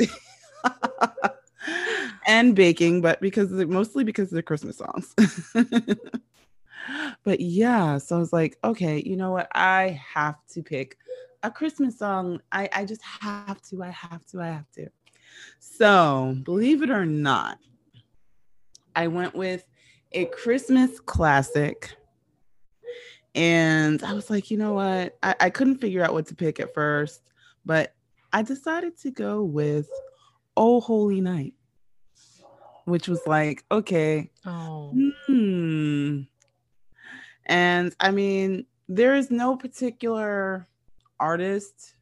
and 2.26 2.54
baking, 2.54 3.00
but 3.00 3.20
because 3.20 3.50
the, 3.50 3.66
mostly 3.66 4.04
because 4.04 4.32
of 4.32 4.36
the 4.36 4.42
Christmas 4.42 4.78
songs. 4.78 5.14
but 7.24 7.40
yeah, 7.40 7.98
so 7.98 8.16
I 8.16 8.18
was 8.18 8.32
like, 8.32 8.56
okay, 8.64 9.02
you 9.04 9.16
know 9.16 9.32
what? 9.32 9.48
I 9.54 10.00
have 10.14 10.36
to 10.48 10.62
pick 10.62 10.98
a 11.42 11.50
Christmas 11.50 11.98
song. 11.98 12.40
I, 12.52 12.68
I 12.72 12.84
just 12.84 13.02
have 13.02 13.60
to, 13.62 13.82
I 13.82 13.90
have 13.90 14.24
to, 14.26 14.40
I 14.40 14.48
have 14.48 14.70
to. 14.72 14.88
So 15.58 16.36
believe 16.44 16.82
it 16.82 16.90
or 16.90 17.06
not, 17.06 17.58
I 18.94 19.08
went 19.08 19.34
with 19.34 19.66
a 20.12 20.26
Christmas 20.26 21.00
classic. 21.00 21.94
And 23.34 24.02
I 24.02 24.14
was 24.14 24.30
like, 24.30 24.50
you 24.50 24.56
know 24.56 24.72
what? 24.72 25.18
I, 25.22 25.34
I 25.40 25.50
couldn't 25.50 25.78
figure 25.78 26.02
out 26.02 26.14
what 26.14 26.26
to 26.28 26.34
pick 26.34 26.58
at 26.58 26.72
first, 26.72 27.20
but 27.66 27.94
I 28.32 28.42
decided 28.42 28.98
to 29.00 29.10
go 29.10 29.42
with 29.42 29.90
Oh 30.56 30.80
Holy 30.80 31.20
Night, 31.20 31.52
which 32.86 33.08
was 33.08 33.20
like, 33.26 33.64
okay, 33.70 34.30
Oh. 34.46 34.94
Hmm. 35.26 36.22
And 37.44 37.94
I 38.00 38.10
mean, 38.10 38.66
there 38.88 39.14
is 39.16 39.30
no 39.30 39.56
particular 39.56 40.66
artist 41.18 41.95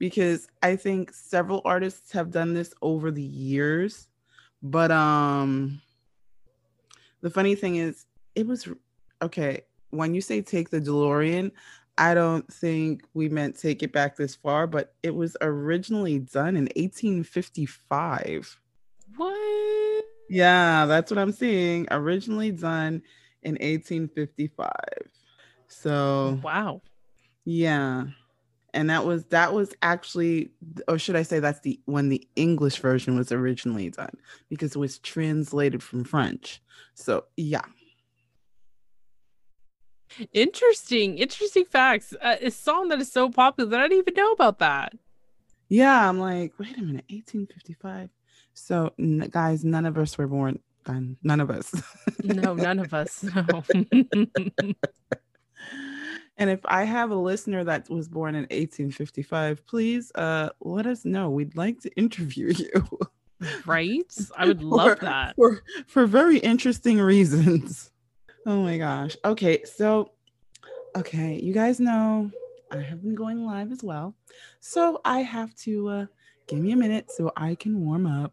because 0.00 0.48
I 0.62 0.74
think 0.74 1.12
several 1.12 1.62
artists 1.64 2.10
have 2.10 2.32
done 2.32 2.54
this 2.54 2.74
over 2.82 3.12
the 3.12 3.22
years. 3.22 4.08
But 4.62 4.90
um 4.90 5.80
the 7.20 7.30
funny 7.30 7.54
thing 7.54 7.76
is 7.76 8.06
it 8.34 8.46
was 8.48 8.66
okay, 9.22 9.60
when 9.90 10.14
you 10.14 10.20
say 10.20 10.40
take 10.42 10.70
the 10.70 10.80
DeLorean, 10.80 11.52
I 11.98 12.14
don't 12.14 12.50
think 12.52 13.02
we 13.12 13.28
meant 13.28 13.58
take 13.58 13.82
it 13.82 13.92
back 13.92 14.16
this 14.16 14.34
far, 14.34 14.66
but 14.66 14.94
it 15.02 15.14
was 15.14 15.36
originally 15.42 16.18
done 16.20 16.56
in 16.56 16.64
1855. 16.76 18.58
What? 19.16 20.04
Yeah, 20.30 20.86
that's 20.86 21.10
what 21.10 21.18
I'm 21.18 21.32
seeing. 21.32 21.86
Originally 21.90 22.52
done 22.52 23.02
in 23.42 23.54
1855. 23.56 24.70
So, 25.68 26.40
Wow. 26.42 26.80
yeah. 27.44 28.04
And 28.74 28.90
that 28.90 29.04
was 29.04 29.24
that 29.26 29.52
was 29.52 29.74
actually 29.82 30.50
or 30.88 30.98
should 30.98 31.16
I 31.16 31.22
say 31.22 31.40
that's 31.40 31.60
the 31.60 31.80
when 31.86 32.08
the 32.08 32.26
English 32.36 32.78
version 32.78 33.16
was 33.16 33.32
originally 33.32 33.90
done 33.90 34.16
because 34.48 34.74
it 34.74 34.78
was 34.78 34.98
translated 34.98 35.82
from 35.82 36.04
French. 36.04 36.62
So, 36.94 37.24
yeah. 37.36 37.64
Interesting. 40.32 41.18
Interesting 41.18 41.64
facts. 41.64 42.14
Uh, 42.20 42.36
a 42.40 42.50
song 42.50 42.88
that 42.88 43.00
is 43.00 43.10
so 43.12 43.30
popular 43.30 43.70
that 43.70 43.80
I 43.80 43.88
didn't 43.88 44.08
even 44.08 44.14
know 44.14 44.32
about 44.32 44.58
that. 44.58 44.92
Yeah, 45.68 46.08
I'm 46.08 46.18
like, 46.18 46.52
wait 46.58 46.76
a 46.76 46.80
minute, 46.80 47.04
1855. 47.08 48.10
So, 48.54 48.92
n- 48.98 49.28
guys, 49.30 49.64
none 49.64 49.86
of 49.86 49.96
us 49.96 50.18
were 50.18 50.26
born 50.26 50.58
then. 50.84 51.16
None 51.22 51.40
of 51.40 51.50
us. 51.50 51.72
No, 52.24 52.54
none 52.54 52.80
of 52.80 52.92
us. 52.92 53.22
No. 53.22 53.62
And 56.40 56.48
if 56.48 56.60
I 56.64 56.84
have 56.84 57.10
a 57.10 57.14
listener 57.16 57.62
that 57.64 57.90
was 57.90 58.08
born 58.08 58.34
in 58.34 58.44
1855, 58.44 59.66
please 59.66 60.10
uh, 60.14 60.48
let 60.60 60.86
us 60.86 61.04
know. 61.04 61.28
We'd 61.28 61.54
like 61.54 61.80
to 61.82 61.90
interview 61.96 62.54
you. 62.56 62.98
right? 63.66 64.10
I 64.38 64.46
would 64.46 64.62
love 64.78 64.98
For- 64.98 65.04
that. 65.04 65.36
For, 65.36 65.62
for 65.86 66.06
very 66.06 66.38
interesting 66.38 66.98
reasons. 66.98 67.90
Oh 68.46 68.62
my 68.62 68.78
gosh. 68.78 69.18
Okay, 69.22 69.62
so, 69.64 70.12
okay, 70.96 71.38
you 71.38 71.52
guys 71.52 71.78
know 71.78 72.30
I 72.70 72.78
have 72.78 73.02
been 73.02 73.14
going 73.14 73.44
live 73.44 73.70
as 73.70 73.82
well. 73.84 74.14
So 74.60 75.02
I 75.04 75.20
have 75.20 75.54
to 75.56 75.88
uh, 75.88 76.06
give 76.46 76.58
me 76.58 76.72
a 76.72 76.76
minute 76.76 77.10
so 77.10 77.30
I 77.36 77.54
can 77.54 77.84
warm 77.84 78.06
up. 78.06 78.32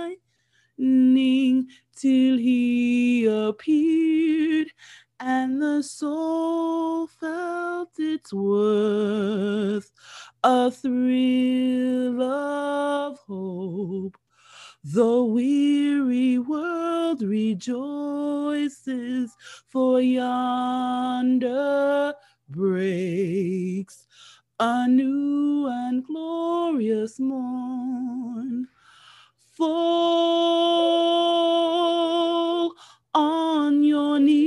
till 1.95 2.37
he 2.37 3.25
appeared 3.25 4.67
and 5.19 5.61
the 5.61 5.83
soul 5.83 7.05
felt 7.05 7.91
its 7.99 8.33
worth 8.33 9.91
a 10.43 10.71
thrill 10.71 12.19
of 12.23 13.19
hope. 13.27 14.17
The 14.83 15.23
weary 15.23 16.39
world 16.39 17.21
rejoices 17.21 17.77
for 19.67 20.01
yonder 20.01 21.45
breaks 22.49 24.07
a 24.59 24.87
new 24.87 25.67
and 25.67 26.03
glorious 26.03 27.19
morn 27.19 28.67
fall 29.61 29.69
on 33.13 33.83
your 33.83 34.19
knees. 34.19 34.41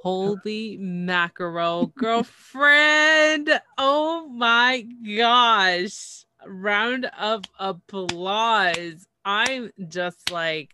Holy 0.01 0.77
mackerel, 0.77 1.93
girlfriend. 1.95 3.61
Oh 3.77 4.27
my 4.29 4.83
gosh. 5.15 6.25
Round 6.43 7.05
of 7.19 7.43
applause. 7.59 9.05
I'm 9.23 9.71
just 9.87 10.31
like, 10.31 10.71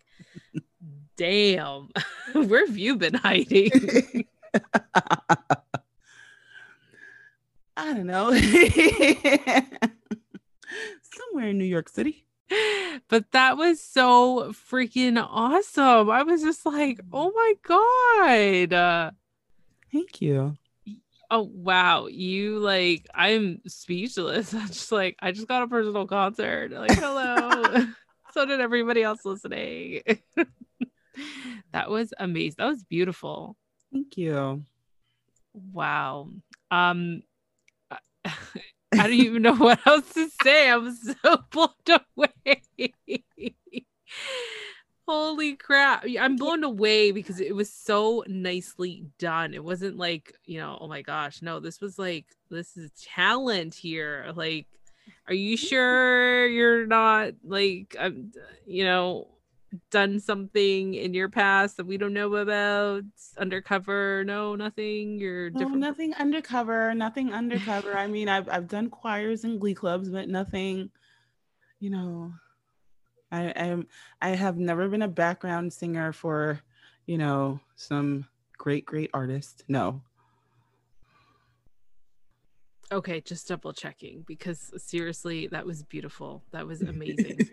damn. 1.18 1.90
Where 2.32 2.66
have 2.66 2.78
you 2.78 2.96
been 2.96 3.12
hiding? 3.14 4.24
I 7.76 7.92
don't 7.92 8.06
know. 8.06 8.32
Somewhere 11.02 11.48
in 11.48 11.58
New 11.58 11.66
York 11.66 11.90
City. 11.90 12.27
But 13.08 13.30
that 13.32 13.56
was 13.56 13.80
so 13.80 14.52
freaking 14.52 15.16
awesome. 15.18 16.10
I 16.10 16.22
was 16.22 16.42
just 16.42 16.64
like, 16.66 17.00
oh 17.12 17.32
my 17.34 17.54
God. 17.62 18.72
Uh, 18.72 19.10
Thank 19.90 20.20
you. 20.20 20.56
oh, 21.30 21.50
wow. 21.52 22.06
You 22.06 22.58
like, 22.58 23.06
I'm 23.14 23.60
speechless. 23.66 24.52
I'm 24.54 24.66
just 24.66 24.92
like, 24.92 25.16
I 25.20 25.32
just 25.32 25.48
got 25.48 25.62
a 25.62 25.68
personal 25.68 26.06
concert. 26.06 26.70
Like, 26.72 26.92
hello. 26.92 27.86
so 28.32 28.44
did 28.44 28.60
everybody 28.60 29.02
else 29.02 29.24
listening. 29.24 30.02
that 31.72 31.90
was 31.90 32.12
amazing. 32.18 32.56
That 32.58 32.68
was 32.68 32.84
beautiful. 32.84 33.56
Thank 33.90 34.18
you. 34.18 34.64
Wow. 35.72 36.28
Um, 36.70 37.22
I 38.92 38.96
don't 39.04 39.12
even 39.12 39.42
know 39.42 39.54
what 39.56 39.86
else 39.86 40.12
to 40.14 40.28
say. 40.42 40.70
I'm 40.70 40.94
so 40.94 41.38
blown 41.50 42.00
away. 42.16 42.92
Holy 45.06 45.56
crap. 45.56 46.04
I'm 46.20 46.36
blown 46.36 46.64
away 46.64 47.12
because 47.12 47.40
it 47.40 47.54
was 47.54 47.72
so 47.72 48.24
nicely 48.26 49.06
done. 49.18 49.54
It 49.54 49.64
wasn't 49.64 49.96
like, 49.96 50.34
you 50.44 50.58
know, 50.58 50.76
oh 50.80 50.88
my 50.88 51.02
gosh, 51.02 51.40
no, 51.40 51.60
this 51.60 51.80
was 51.80 51.98
like, 51.98 52.26
this 52.50 52.76
is 52.76 52.90
talent 53.02 53.74
here. 53.74 54.32
Like, 54.34 54.66
are 55.26 55.34
you 55.34 55.56
sure 55.56 56.46
you're 56.46 56.86
not 56.86 57.32
like, 57.42 57.96
um, 57.98 58.32
you 58.66 58.84
know, 58.84 59.28
done 59.90 60.18
something 60.20 60.94
in 60.94 61.14
your 61.14 61.28
past 61.28 61.76
that 61.76 61.86
we 61.86 61.96
don't 61.96 62.12
know 62.12 62.34
about? 62.36 63.04
Undercover? 63.36 64.24
No, 64.24 64.54
nothing. 64.54 65.18
You're 65.18 65.50
No, 65.50 65.68
nothing 65.68 66.14
undercover, 66.14 66.94
nothing 66.94 67.32
undercover. 67.32 67.96
I 67.96 68.06
mean, 68.06 68.28
I've 68.28 68.48
I've 68.48 68.68
done 68.68 68.90
choirs 68.90 69.44
and 69.44 69.60
glee 69.60 69.74
clubs, 69.74 70.08
but 70.08 70.28
nothing, 70.28 70.90
you 71.80 71.90
know. 71.90 72.32
I 73.30 73.42
am 73.42 73.86
I 74.22 74.30
have 74.30 74.56
never 74.56 74.88
been 74.88 75.02
a 75.02 75.08
background 75.08 75.72
singer 75.72 76.12
for, 76.12 76.60
you 77.06 77.18
know, 77.18 77.60
some 77.76 78.26
great, 78.56 78.86
great 78.86 79.10
artist. 79.12 79.64
No. 79.68 80.00
Okay, 82.90 83.20
just 83.20 83.46
double 83.48 83.74
checking 83.74 84.22
because 84.22 84.72
seriously, 84.78 85.46
that 85.48 85.66
was 85.66 85.82
beautiful. 85.82 86.42
That 86.52 86.66
was 86.66 86.80
amazing. 86.82 87.50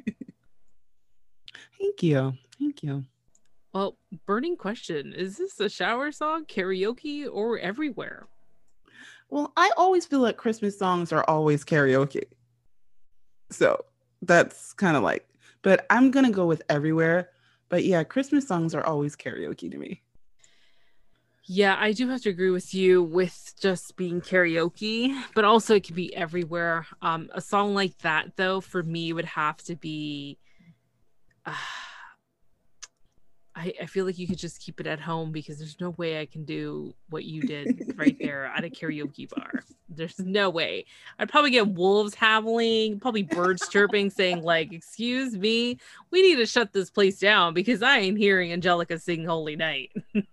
Thank 1.79 2.03
you. 2.03 2.34
Thank 2.60 2.84
you. 2.84 3.03
well, 3.74 3.98
burning 4.25 4.55
question 4.58 5.13
is 5.13 5.38
this 5.38 5.60
a 5.60 5.70
shower 5.70 6.12
song, 6.12 6.46
karaoke, 6.46 7.27
or 7.32 7.60
everywhere? 7.60 8.27
Well, 9.29 9.51
I 9.58 9.72
always 9.75 10.05
feel 10.05 10.20
like 10.20 10.38
Christmas 10.38 10.77
songs 10.77 11.12
are 11.12 11.25
always 11.27 11.65
karaoke. 11.65 12.24
So 13.51 13.84
that's 14.22 14.74
kind 14.74 14.96
of 14.96 15.03
like, 15.03 15.27
but 15.62 15.86
I'm 15.89 16.12
gonna 16.12 16.32
go 16.32 16.46
with 16.46 16.62
everywhere. 16.70 17.29
But 17.70 17.84
yeah, 17.84 18.03
Christmas 18.03 18.48
songs 18.48 18.75
are 18.75 18.86
always 18.86 19.15
karaoke 19.15 19.70
to 19.72 19.77
me. 19.77 20.01
Yeah, 21.48 21.75
I 21.77 21.91
do 21.91 22.08
have 22.10 22.22
to 22.22 22.29
agree 22.29 22.50
with 22.50 22.74
you 22.74 23.03
with 23.03 23.53
just 23.60 23.96
being 23.98 24.20
karaoke, 24.22 25.15
but 25.36 25.46
also 25.46 25.75
it 25.75 25.84
could 25.84 25.96
be 25.96 26.15
everywhere. 26.15 26.88
Um, 27.03 27.29
a 27.34 27.41
song 27.41 27.75
like 27.75 27.96
that, 28.00 28.36
though, 28.36 28.62
for 28.62 28.82
me 28.82 29.13
would 29.13 29.25
have 29.25 29.58
to 29.63 29.75
be. 29.75 30.38
Uh, 31.46 31.54
I, 33.58 33.74
I 33.84 33.86
feel 33.86 34.06
like 34.06 34.20
you 34.20 34.28
could 34.28 34.38
just 34.38 34.60
keep 34.60 34.82
it 34.82 34.88
at 34.88 35.00
home 35.00 35.32
because 35.32 35.58
there's 35.58 35.80
no 35.80 35.92
way 35.92 36.20
I 36.20 36.25
can 36.25 36.44
do 36.44 36.94
what 37.10 37.24
you 37.24 37.42
did 37.42 37.94
right 37.96 38.18
there 38.20 38.48
at 38.48 38.66
a 38.66 38.70
karaoke 38.70 39.30
bar. 39.30 39.64
There's 39.88 40.20
no 40.20 40.50
way. 40.50 40.84
I'd 41.20 41.30
probably 41.30 41.52
get 41.52 41.70
wolves 41.70 42.16
howling, 42.16 43.00
probably 43.00 43.24
birds 43.24 43.70
chirping, 43.70 44.10
saying 44.10 44.44
like, 44.44 44.74
"Excuse 44.74 45.38
me, 45.38 45.78
we 46.12 46.22
need 46.22 46.36
to 46.36 46.46
shut 46.46 46.74
this 46.74 46.90
place 46.90 47.18
down 47.18 47.54
because 47.54 47.82
I 47.82 48.00
ain't 48.00 48.18
hearing 48.18 48.52
Angelica 48.52 49.00
sing 49.00 49.24
Holy 49.24 49.56
Night." 49.56 49.92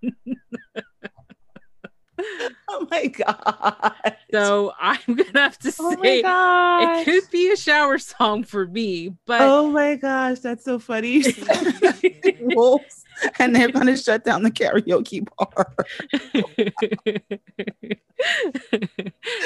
Oh 2.69 2.87
my 2.91 3.07
god. 3.07 4.17
So 4.33 4.73
I'm 4.81 4.99
gonna 5.07 5.41
have 5.41 5.59
to 5.59 5.73
Oh 5.79 5.97
say 6.03 6.23
it 6.25 7.05
could 7.05 7.31
be 7.31 7.51
a 7.51 7.57
shower 7.57 7.99
song 7.99 8.45
for 8.45 8.67
me, 8.67 9.15
but 9.27 9.43
Oh 9.43 9.71
my 9.71 9.97
gosh, 9.97 10.39
that's 10.39 10.65
so 10.65 10.79
funny. 10.79 11.23
Wolves, 12.41 13.05
and 13.39 13.55
they're 13.55 13.71
gonna 13.71 13.97
shut 13.97 14.25
down 14.25 14.43
the 14.43 14.51
karaoke 14.51 15.27
bar. 15.37 15.75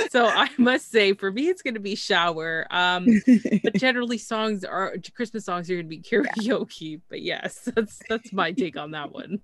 so 0.11 0.27
I 0.27 0.49
must 0.57 0.91
say 0.91 1.15
for 1.15 1.33
me 1.33 1.49
it's 1.49 1.63
gonna 1.63 1.81
be 1.81 1.97
shower. 1.97 2.67
Um 2.71 3.09
but 3.65 3.75
generally 3.75 4.19
songs 4.19 4.65
are 4.65 4.95
Christmas 5.15 5.45
songs 5.45 5.69
are 5.69 5.77
gonna 5.77 5.89
be 5.89 6.01
karaoke. 6.01 7.01
But 7.09 7.23
yes, 7.23 7.69
that's 7.75 8.01
that's 8.09 8.33
my 8.33 8.53
take 8.53 8.77
on 8.77 8.93
that 8.93 9.13
one. 9.13 9.41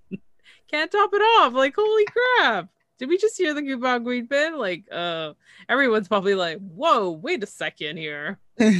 Can't 0.71 0.91
top 0.91 1.11
it 1.13 1.19
off. 1.19 1.53
Like, 1.53 1.75
holy 1.77 2.07
crap. 2.07 2.69
Did 3.03 3.09
we 3.09 3.19
just 3.19 3.37
hear 3.37 3.53
the 3.53 3.63
coupon 3.63 4.05
queen 4.05 4.29
pin? 4.29 4.57
Like, 4.57 4.85
uh 4.93 5.33
everyone's 5.69 6.07
probably 6.07 6.37
like, 6.37 6.59
whoa, 6.59 7.11
wait 7.11 7.43
a 7.43 7.49
second 7.49 7.97
here. 7.97 8.39
oh 8.61 8.77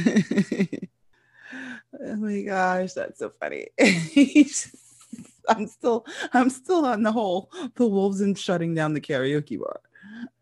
my 2.15 2.41
gosh, 2.43 2.93
that's 2.93 3.19
so 3.19 3.31
funny. 3.31 3.67
I'm 5.49 5.67
still 5.67 6.05
I'm 6.31 6.49
still 6.49 6.85
on 6.85 7.03
the 7.03 7.11
whole 7.11 7.51
the 7.75 7.85
wolves 7.85 8.21
and 8.21 8.39
shutting 8.39 8.73
down 8.73 8.93
the 8.93 9.01
karaoke 9.01 9.59
bar. 9.59 9.81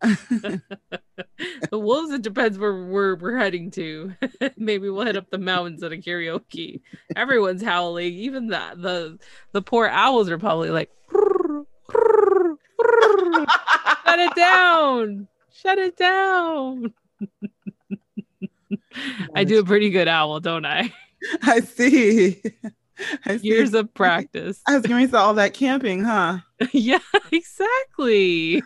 the 0.00 0.60
wolves 1.72 2.12
it 2.12 2.22
depends 2.22 2.58
where 2.58 2.84
we're 2.84 3.16
we're 3.16 3.36
heading 3.36 3.68
to 3.72 4.12
maybe 4.56 4.88
we'll 4.88 5.04
head 5.04 5.16
up 5.16 5.28
the 5.30 5.38
mountains 5.38 5.82
at 5.82 5.92
a 5.92 5.96
karaoke 5.96 6.82
everyone's 7.16 7.64
howling 7.64 8.12
even 8.12 8.46
the 8.46 8.60
the 8.76 9.18
the 9.50 9.62
poor 9.62 9.88
owls 9.88 10.30
are 10.30 10.38
probably 10.38 10.70
like 10.70 10.90
shut 13.32 14.18
it 14.18 14.34
down 14.34 15.28
shut 15.52 15.78
it 15.78 15.96
down 15.96 16.92
i 19.34 19.44
do 19.44 19.60
a 19.60 19.64
pretty 19.64 19.90
good 19.90 20.08
owl 20.08 20.40
don't 20.40 20.66
i 20.66 20.92
I 21.42 21.60
see. 21.60 22.42
I 23.24 23.38
see. 23.38 23.48
years 23.48 23.74
of 23.74 23.92
practice 23.94 24.60
I 24.66 24.76
was 24.76 24.86
going 24.86 25.06
to 25.06 25.12
say, 25.12 25.18
all 25.18 25.34
that 25.34 25.54
camping, 25.54 26.04
huh? 26.04 26.38
yeah 26.72 26.98
exactly 27.30 28.62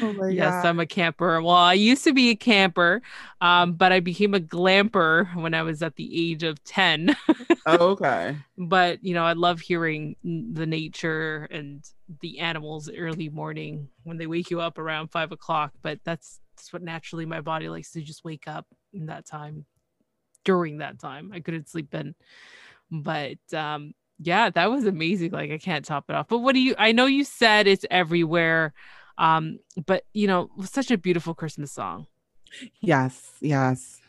Oh 0.00 0.12
my 0.12 0.28
yes, 0.28 0.62
god. 0.62 0.66
I'm 0.66 0.80
a 0.80 0.86
camper. 0.86 1.42
Well, 1.42 1.54
I 1.54 1.74
used 1.74 2.04
to 2.04 2.12
be 2.12 2.30
a 2.30 2.36
camper, 2.36 3.02
um, 3.40 3.74
but 3.74 3.92
I 3.92 4.00
became 4.00 4.32
a 4.32 4.40
glamper 4.40 5.34
when 5.34 5.52
I 5.52 5.62
was 5.62 5.82
at 5.82 5.96
the 5.96 6.30
age 6.30 6.42
of 6.42 6.62
10. 6.64 7.16
Oh, 7.66 7.90
okay. 7.90 8.36
but, 8.56 9.04
you 9.04 9.14
know, 9.14 9.24
I 9.24 9.32
love 9.32 9.60
hearing 9.60 10.16
the 10.22 10.66
nature 10.66 11.48
and 11.50 11.84
the 12.20 12.40
animals 12.40 12.90
early 12.90 13.28
morning 13.28 13.88
when 14.02 14.18
they 14.18 14.26
wake 14.26 14.50
you 14.50 14.60
up 14.60 14.78
around 14.78 15.08
five 15.08 15.32
o'clock. 15.32 15.72
But 15.82 16.00
that's, 16.04 16.40
that's 16.56 16.72
what 16.72 16.82
naturally 16.82 17.26
my 17.26 17.40
body 17.40 17.68
likes 17.68 17.92
to 17.92 18.02
just 18.02 18.24
wake 18.24 18.44
up 18.46 18.66
in 18.92 19.06
that 19.06 19.26
time. 19.26 19.66
During 20.44 20.78
that 20.78 20.98
time, 20.98 21.30
I 21.32 21.40
couldn't 21.40 21.70
sleep 21.70 21.94
in. 21.94 22.14
But 22.90 23.38
um, 23.54 23.94
yeah, 24.18 24.50
that 24.50 24.70
was 24.70 24.84
amazing. 24.84 25.30
Like, 25.30 25.50
I 25.50 25.58
can't 25.58 25.84
top 25.84 26.04
it 26.10 26.16
off. 26.16 26.28
But 26.28 26.40
what 26.40 26.54
do 26.54 26.60
you, 26.60 26.74
I 26.76 26.92
know 26.92 27.06
you 27.06 27.24
said 27.24 27.66
it's 27.66 27.86
everywhere 27.90 28.74
um 29.16 29.60
but 29.86 30.02
you 30.12 30.26
know 30.26 30.50
such 30.64 30.90
a 30.90 30.98
beautiful 30.98 31.34
christmas 31.34 31.70
song 31.70 32.04
Yes, 32.80 33.32
yes. 33.40 34.00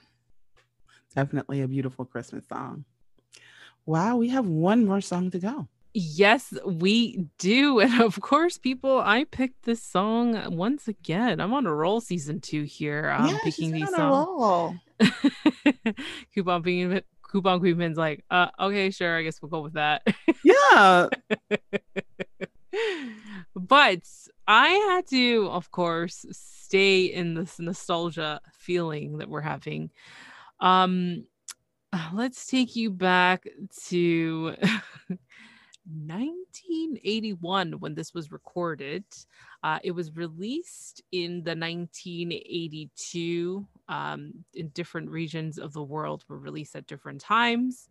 Definitely 1.16 1.62
a 1.62 1.68
beautiful 1.68 2.06
Christmas 2.06 2.48
song. 2.48 2.86
Wow, 3.86 4.18
we 4.18 4.30
have 4.30 4.48
one 4.48 4.86
more 4.86 5.02
song 5.02 5.32
to 5.32 5.40
go. 5.40 5.68
Yes 5.98 6.54
we 6.66 7.26
do 7.38 7.80
and 7.80 8.02
of 8.02 8.20
course 8.22 8.58
people 8.58 9.00
i 9.00 9.24
picked 9.24 9.64
this 9.64 9.82
song 9.82 10.56
once 10.56 10.88
again 10.88 11.40
i'm 11.40 11.54
on 11.54 11.66
a 11.66 11.74
roll 11.74 12.02
season 12.02 12.42
two 12.42 12.64
here 12.64 13.16
um 13.18 13.30
yeah, 13.30 13.38
picking 13.44 13.72
these 13.72 13.94
on 13.94 13.94
a 13.94 13.98
songs 13.98 14.80
coupon 16.34 16.62
being 16.62 17.02
coupon 17.22 17.60
queen's 17.60 17.98
like 17.98 18.24
uh 18.30 18.48
okay 18.60 18.92
sure 18.92 19.18
i 19.18 19.24
guess 19.24 19.42
we'll 19.42 19.50
go 19.50 19.62
with 19.62 19.74
that 19.74 20.06
Yeah. 20.46 21.10
but 23.56 24.02
I 24.48 24.70
had 24.70 25.08
to, 25.08 25.50
of 25.50 25.72
course, 25.72 26.26
stay 26.32 27.06
in 27.06 27.34
this 27.34 27.60
nostalgia 27.60 28.42
feeling 28.54 29.18
that 29.18 29.30
we're 29.30 29.42
having. 29.42 29.90
Um, 30.60 31.26
let's 32.14 32.46
take 32.48 32.76
you 32.76 32.92
back 32.92 33.48
to 33.88 34.56
1981 35.86 37.74
when 37.74 37.96
this 37.96 38.14
was 38.14 38.32
recorded. 38.32 39.04
Uh, 39.64 39.80
it 39.84 39.92
was 39.92 40.16
released 40.16 41.02
in 41.12 41.44
the 41.44 41.56
1982 41.56 43.66
um, 43.88 44.34
in 44.54 44.68
different 44.70 45.10
regions 45.10 45.58
of 45.58 45.74
the 45.74 45.84
world 45.84 46.24
were 46.28 46.40
released 46.40 46.76
at 46.76 46.88
different 46.88 47.22
times 47.22 47.90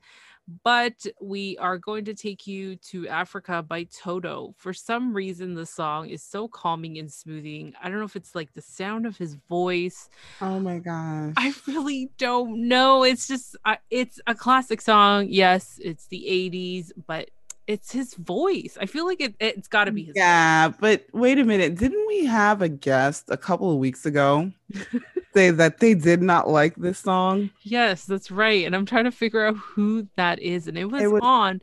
but 0.62 1.06
we 1.20 1.56
are 1.58 1.78
going 1.78 2.04
to 2.04 2.14
take 2.14 2.46
you 2.46 2.76
to 2.76 3.08
Africa 3.08 3.62
by 3.62 3.84
Toto. 3.84 4.54
For 4.58 4.72
some 4.72 5.14
reason, 5.14 5.54
the 5.54 5.66
song 5.66 6.08
is 6.08 6.22
so 6.22 6.48
calming 6.48 6.98
and 6.98 7.10
smoothing. 7.10 7.74
I 7.82 7.88
don't 7.88 7.98
know 7.98 8.04
if 8.04 8.16
it's 8.16 8.34
like 8.34 8.52
the 8.52 8.62
sound 8.62 9.06
of 9.06 9.16
his 9.16 9.36
voice. 9.48 10.08
Oh 10.40 10.60
my 10.60 10.78
gosh. 10.78 11.32
I 11.36 11.54
really 11.66 12.10
don't 12.18 12.68
know. 12.68 13.04
It's 13.04 13.26
just, 13.26 13.56
uh, 13.64 13.76
it's 13.90 14.20
a 14.26 14.34
classic 14.34 14.80
song. 14.80 15.28
Yes, 15.30 15.78
it's 15.82 16.06
the 16.08 16.24
80s, 16.28 16.92
but 17.06 17.30
it's 17.66 17.92
his 17.92 18.14
voice. 18.14 18.76
I 18.80 18.86
feel 18.86 19.06
like 19.06 19.20
it, 19.20 19.34
it's 19.40 19.68
got 19.68 19.84
to 19.84 19.92
be 19.92 20.04
his 20.04 20.14
yeah, 20.16 20.68
but 20.68 21.06
wait 21.12 21.38
a 21.38 21.44
minute. 21.44 21.76
Didn't 21.76 22.06
we 22.06 22.26
have 22.26 22.62
a 22.62 22.68
guest 22.68 23.24
a 23.28 23.36
couple 23.36 23.70
of 23.72 23.78
weeks 23.78 24.04
ago 24.06 24.52
say 25.34 25.50
that 25.50 25.78
they 25.78 25.94
did 25.94 26.22
not 26.22 26.48
like 26.48 26.76
this 26.76 26.98
song? 26.98 27.50
Yes, 27.62 28.04
that's 28.04 28.30
right. 28.30 28.64
And 28.66 28.76
I'm 28.76 28.86
trying 28.86 29.04
to 29.04 29.10
figure 29.10 29.44
out 29.44 29.56
who 29.56 30.06
that 30.16 30.40
is. 30.40 30.68
And 30.68 30.76
it 30.76 30.86
was, 30.86 31.02
was- 31.04 31.20
on 31.22 31.60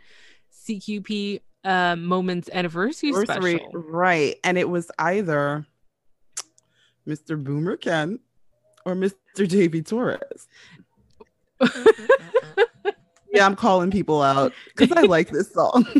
CQP 0.67 1.41
uh, 1.63 1.95
Moments 1.95 2.49
Anniversary, 2.51 3.09
Anniversary, 3.09 3.57
Special. 3.57 3.71
Right. 3.73 4.37
And 4.43 4.57
it 4.57 4.69
was 4.69 4.89
either 4.97 5.65
Mr. 7.07 7.41
Boomer 7.41 7.77
Ken 7.77 8.19
or 8.85 8.95
Mr. 8.95 9.13
JB 9.37 9.85
Torres. 9.85 10.47
yeah, 13.31 13.45
I'm 13.45 13.55
calling 13.55 13.91
people 13.91 14.21
out 14.21 14.53
because 14.75 14.91
I 14.97 15.01
like 15.01 15.29
this 15.29 15.51
song. 15.53 15.85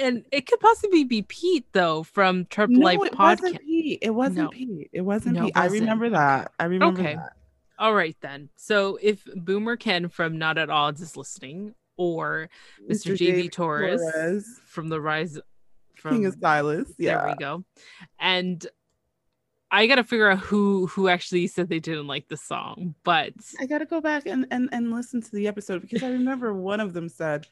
and 0.00 0.24
it 0.32 0.46
could 0.46 0.60
possibly 0.60 1.04
be 1.04 1.22
Pete 1.22 1.66
though 1.72 2.02
from 2.02 2.46
Trip 2.46 2.70
no, 2.70 2.84
Life 2.84 3.00
it 3.04 3.12
Podcast. 3.12 3.42
wasn't 3.42 3.60
Pete. 3.60 3.98
It 4.02 4.10
wasn't 4.10 4.38
No. 4.38 4.48
Pete. 4.48 4.90
It 4.92 5.00
wasn't 5.02 5.36
No, 5.36 5.44
Pete. 5.46 5.56
I 5.56 5.64
wasn't. 5.66 5.80
remember 5.82 6.10
that. 6.10 6.52
I 6.58 6.64
remember 6.64 7.00
Okay. 7.00 7.14
that. 7.14 7.32
All 7.78 7.94
right 7.94 8.16
then. 8.20 8.50
So 8.56 8.98
if 9.00 9.24
Boomer 9.34 9.76
Ken 9.76 10.08
from 10.08 10.38
Not 10.38 10.58
at 10.58 10.70
Odds 10.70 11.00
is 11.00 11.16
listening, 11.16 11.74
or 11.96 12.48
Mr. 12.88 13.16
JV 13.16 13.50
Torres, 13.50 14.00
Torres, 14.00 14.60
from 14.66 14.88
the 14.88 15.00
Rise 15.00 15.38
from 15.96 16.16
King 16.16 16.26
of 16.26 16.36
Silas. 16.40 16.92
there 16.98 17.26
we 17.26 17.34
go. 17.34 17.64
And 18.18 18.66
I 19.70 19.86
gotta 19.86 20.04
figure 20.04 20.28
out 20.28 20.38
who 20.40 20.86
who 20.88 21.08
actually 21.08 21.46
said 21.46 21.68
they 21.68 21.78
didn't 21.78 22.06
like 22.08 22.28
the 22.28 22.36
song, 22.36 22.94
but 23.04 23.32
I 23.60 23.66
gotta 23.66 23.86
go 23.86 24.00
back 24.00 24.26
and, 24.26 24.46
and 24.50 24.68
and 24.72 24.92
listen 24.92 25.22
to 25.22 25.30
the 25.30 25.46
episode 25.46 25.82
because 25.82 26.02
I 26.02 26.08
remember 26.10 26.52
one 26.52 26.80
of 26.80 26.92
them 26.92 27.08
said, 27.08 27.46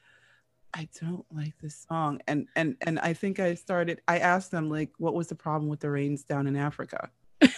"I 0.74 0.88
don't 1.00 1.24
like 1.33 1.54
this 1.62 1.87
song," 1.88 2.20
and 2.26 2.48
and 2.57 2.76
and 2.81 2.98
I 2.98 3.12
think 3.14 3.38
I 3.38 3.54
started. 3.54 4.00
I 4.09 4.18
asked 4.18 4.50
them 4.50 4.68
like, 4.68 4.90
"What 4.98 5.14
was 5.14 5.28
the 5.28 5.37
problem 5.37 5.68
with 5.68 5.81
the 5.81 5.90
rains 5.90 6.24
down 6.24 6.46
in 6.48 6.57
Africa?" 6.57 7.11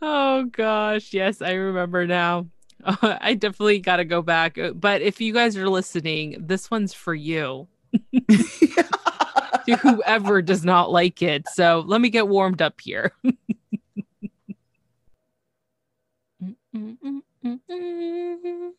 oh 0.00 0.44
gosh, 0.52 1.12
yes, 1.12 1.42
I 1.42 1.52
remember 1.54 2.06
now. 2.06 2.46
I 3.02 3.34
definitely 3.34 3.80
got 3.80 3.96
to 3.96 4.04
go 4.04 4.22
back. 4.22 4.58
Uh, 4.58 4.72
But 4.72 5.02
if 5.02 5.20
you 5.20 5.32
guys 5.32 5.56
are 5.56 5.68
listening, 5.68 6.36
this 6.38 6.70
one's 6.70 6.92
for 6.92 7.14
you, 7.14 7.68
to 8.30 9.76
whoever 9.76 10.42
does 10.42 10.64
not 10.64 10.90
like 10.90 11.22
it. 11.22 11.48
So 11.48 11.82
let 11.86 12.00
me 12.00 12.10
get 12.10 12.28
warmed 12.28 12.60
up 12.62 12.80
here. 12.80 13.12
I 13.24 13.34
mm, 16.76 16.96
mm, 17.04 17.22
mm, 17.44 18.72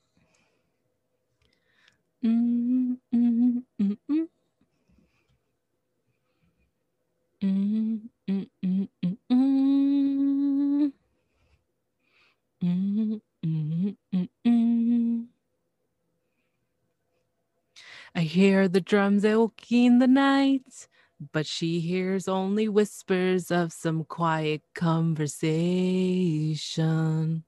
hear 18.35 18.67
the 18.67 18.81
drums 18.81 19.23
echoing 19.23 19.99
the 19.99 20.07
night, 20.07 20.89
but 21.31 21.45
she 21.45 21.79
hears 21.79 22.27
only 22.27 22.67
whispers 22.67 23.49
of 23.49 23.71
some 23.71 24.03
quiet 24.03 24.61
conversation. 24.73 27.45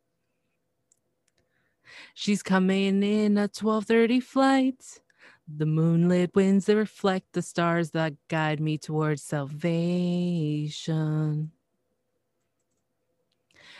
She's 2.14 2.42
coming 2.42 3.04
in 3.04 3.38
a 3.38 3.50
12:30 3.50 4.22
flight. 4.22 5.02
The 5.48 5.66
moonlit 5.66 6.36
winds 6.36 6.66
that 6.66 6.78
reflect 6.78 7.34
the 7.34 7.42
stars 7.42 7.92
that 7.92 8.14
guide 8.30 8.60
me 8.60 8.78
towards 8.78 9.24
salvation. 9.24 10.74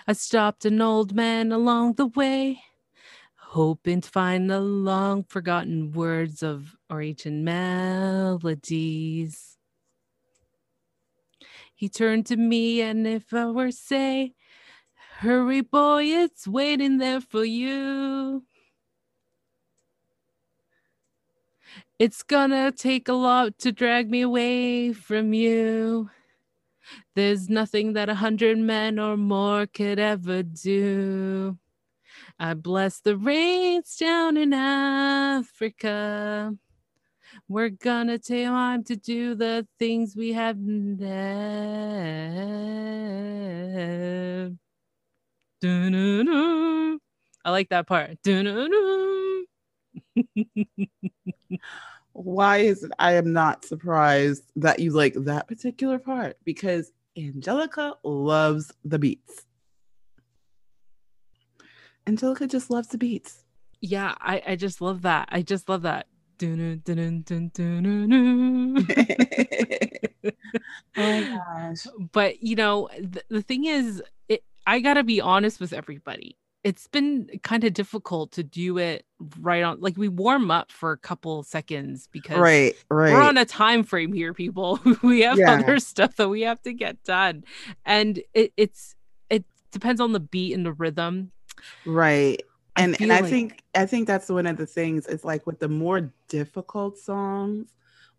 I 0.06 0.14
stopped 0.14 0.66
an 0.66 0.82
old 0.82 1.14
man 1.14 1.52
along 1.52 1.96
the 1.96 2.08
way, 2.08 2.62
hoping 3.36 4.02
to 4.02 4.10
find 4.10 4.50
the 4.50 4.62
long 4.62 5.24
forgotten 5.24 5.92
words 5.92 6.44
of 6.44 6.77
or 6.90 7.02
ancient 7.02 7.44
melodies. 7.44 8.78
He 11.76 11.90
turned 11.90 12.26
to 12.28 12.38
me, 12.38 12.82
and 12.82 13.06
if 13.06 13.34
I 13.34 13.46
were 13.48 13.72
say, 13.72 14.34
Hurry, 15.20 15.62
boy, 15.62 16.04
it's 16.06 16.48
waiting 16.48 16.98
there 16.98 17.22
for 17.22 17.44
you. 17.44 18.44
It's 22.00 22.22
gonna 22.22 22.72
take 22.72 23.08
a 23.08 23.14
lot 23.14 23.58
to 23.60 23.72
drag 23.72 24.10
me 24.10 24.22
away 24.22 24.94
from 24.94 25.34
you. 25.34 26.12
There's 27.16 27.50
nothing 27.50 27.94
that 27.94 28.10
a 28.10 28.16
hundred 28.16 28.60
men 28.60 29.00
or 29.00 29.18
more 29.18 29.66
could 29.66 29.98
ever 29.98 30.44
do. 30.44 31.58
I 32.40 32.54
bless 32.54 33.00
the 33.00 33.18
rains 33.18 33.96
down 33.96 34.38
in 34.38 34.54
Africa. 34.54 35.48
We're 37.50 37.70
gonna 37.70 38.20
take 38.20 38.46
time 38.46 38.84
to 38.86 38.98
do 38.98 39.34
the 39.34 39.66
things 39.80 40.18
we 40.18 40.34
have 40.34 40.58
never. 40.58 41.08
Dun-dun-dun. 45.62 47.00
I 47.46 47.52
like 47.52 47.70
that 47.70 47.88
part. 47.88 48.22
Dun-dun-dun. 48.24 49.46
Why 52.12 52.58
is 52.58 52.84
it 52.84 52.92
I 53.00 53.14
am 53.14 53.32
not 53.32 53.64
surprised 53.64 54.44
that 54.58 54.80
you 54.80 54.92
like 54.92 55.14
that 55.14 55.48
particular 55.48 56.00
part? 56.00 56.38
Because 56.44 56.92
Angelica 57.18 57.96
loves 58.04 58.74
the 58.84 59.00
beats. 59.00 59.46
Angelica 62.06 62.46
just 62.46 62.70
loves 62.70 62.90
the 62.90 62.98
beats. 62.98 63.46
Yeah, 63.80 64.16
I, 64.20 64.44
I 64.46 64.56
just 64.58 64.82
love 64.82 65.04
that. 65.04 65.30
I 65.32 65.44
just 65.44 65.70
love 65.70 65.84
that. 65.84 66.08
Dun-dun, 66.38 66.82
dun, 66.86 67.22
dun-dun-dun. 67.26 68.88
oh 70.98 71.22
my 71.22 71.42
gosh. 71.70 71.88
but 72.12 72.44
you 72.44 72.56
know 72.56 72.90
th- 72.96 73.26
the 73.30 73.42
thing 73.42 73.66
is 73.66 74.02
it, 74.30 74.44
i 74.66 74.80
gotta 74.80 75.04
be 75.04 75.22
honest 75.22 75.60
with 75.60 75.74
everybody 75.74 76.38
it's 76.64 76.88
been 76.88 77.30
kind 77.44 77.64
of 77.64 77.74
difficult 77.74 78.32
to 78.34 78.44
do 78.44 78.78
it 78.78 79.06
right 79.40 79.64
on 79.64 79.80
like 79.80 79.96
we 79.98 80.08
warm 80.10 80.52
up 80.52 80.72
for 80.72 80.92
a 80.92 80.98
couple 80.98 81.44
seconds 81.44 82.10
because 82.12 82.38
Right, 82.38 82.76
right. 82.90 83.14
we're 83.14 83.22
on 83.22 83.38
a 83.38 83.46
time 83.46 83.84
frame 83.84 84.12
here 84.14 84.34
people 84.34 84.80
we 85.04 85.22
have 85.22 85.38
Yeah. 85.38 85.54
other 85.60 85.80
stuff 85.80 86.16
that 86.18 86.30
we 86.30 86.42
have 86.42 86.62
to 86.64 86.74
get 86.74 87.02
done 87.04 87.44
and 87.86 88.20
it, 88.34 88.52
it's 88.58 88.96
it 89.30 89.46
depends 89.72 90.02
on 90.02 90.12
the 90.14 90.20
beat 90.20 90.54
and 90.54 90.66
the 90.66 90.74
rhythm 90.74 91.32
right. 91.86 92.42
I 92.78 92.82
And 92.84 93.12
I 93.12 93.20
like- 93.22 93.30
think 93.30 93.64
I 93.76 93.86
think 93.86 94.08
that's 94.08 94.30
one 94.30 94.46
of 94.48 94.58
the 94.58 94.66
things. 94.66 95.06
It's 95.08 95.24
like 95.26 95.46
with 95.48 95.60
the 95.60 95.68
more 95.70 96.14
difficult 96.30 96.98
songs, 96.98 97.70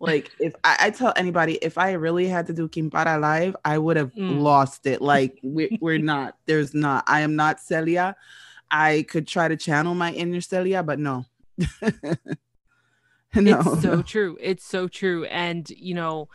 like 0.01 0.31
if 0.39 0.55
I, 0.65 0.77
I 0.81 0.91
tell 0.91 1.13
anybody 1.17 1.55
if 1.63 1.79
I 1.79 1.93
really 1.93 2.27
had 2.29 2.47
to 2.49 2.53
do 2.53 2.69
Quimbara 2.69 3.21
live, 3.21 3.57
I 3.65 3.79
would 3.79 3.97
have 3.97 4.13
Mm. 4.15 4.41
lost 4.41 4.87
it. 4.87 5.01
Like 5.01 5.39
we're, 5.43 5.71
we're 5.81 5.99
not. 5.99 6.37
There's 6.47 6.75
not. 6.75 7.05
I 7.07 7.21
am 7.21 7.37
not 7.37 7.61
Celia. 7.61 8.15
I 8.71 9.07
could 9.09 9.27
try 9.27 9.49
to 9.49 9.57
channel 9.57 9.95
my 9.95 10.13
inner 10.13 10.41
Celia, 10.43 10.83
but 10.83 10.99
no. 10.99 11.25
no. 13.35 13.61
it's 13.61 13.83
so 13.83 14.03
true 14.15 14.37
it's 14.41 14.65
so 14.65 14.89
true 14.89 15.25
and 15.27 15.69
you 15.71 15.95
know 15.95 16.29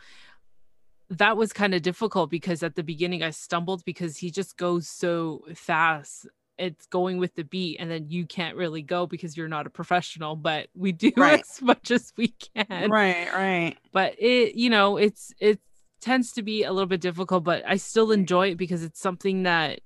that 1.10 1.36
was 1.36 1.52
kind 1.52 1.74
of 1.74 1.82
difficult 1.82 2.30
because 2.30 2.62
at 2.62 2.76
the 2.76 2.82
beginning 2.82 3.22
i 3.22 3.30
stumbled 3.30 3.84
because 3.84 4.16
he 4.18 4.30
just 4.30 4.56
goes 4.56 4.88
so 4.88 5.42
fast 5.54 6.26
it's 6.58 6.86
going 6.86 7.18
with 7.18 7.34
the 7.34 7.44
beat 7.44 7.78
and 7.80 7.90
then 7.90 8.06
you 8.08 8.26
can't 8.26 8.56
really 8.56 8.82
go 8.82 9.06
because 9.06 9.36
you're 9.36 9.48
not 9.48 9.66
a 9.66 9.70
professional 9.70 10.36
but 10.36 10.68
we 10.74 10.92
do 10.92 11.10
Right. 11.16 11.40
as 11.40 11.60
much 11.62 11.90
as 11.90 12.12
we 12.16 12.28
can 12.28 12.90
Right, 12.90 13.32
right. 13.32 13.76
but 13.92 14.14
it 14.18 14.54
you 14.54 14.70
know 14.70 14.96
it's 14.96 15.32
it 15.40 15.60
tends 16.00 16.32
to 16.32 16.42
be 16.42 16.62
a 16.64 16.72
little 16.72 16.86
bit 16.88 17.00
difficult 17.00 17.44
but 17.44 17.62
i 17.66 17.76
still 17.76 18.12
enjoy 18.12 18.50
it 18.52 18.56
because 18.56 18.82
it's 18.84 19.00
something 19.00 19.44
that 19.44 19.80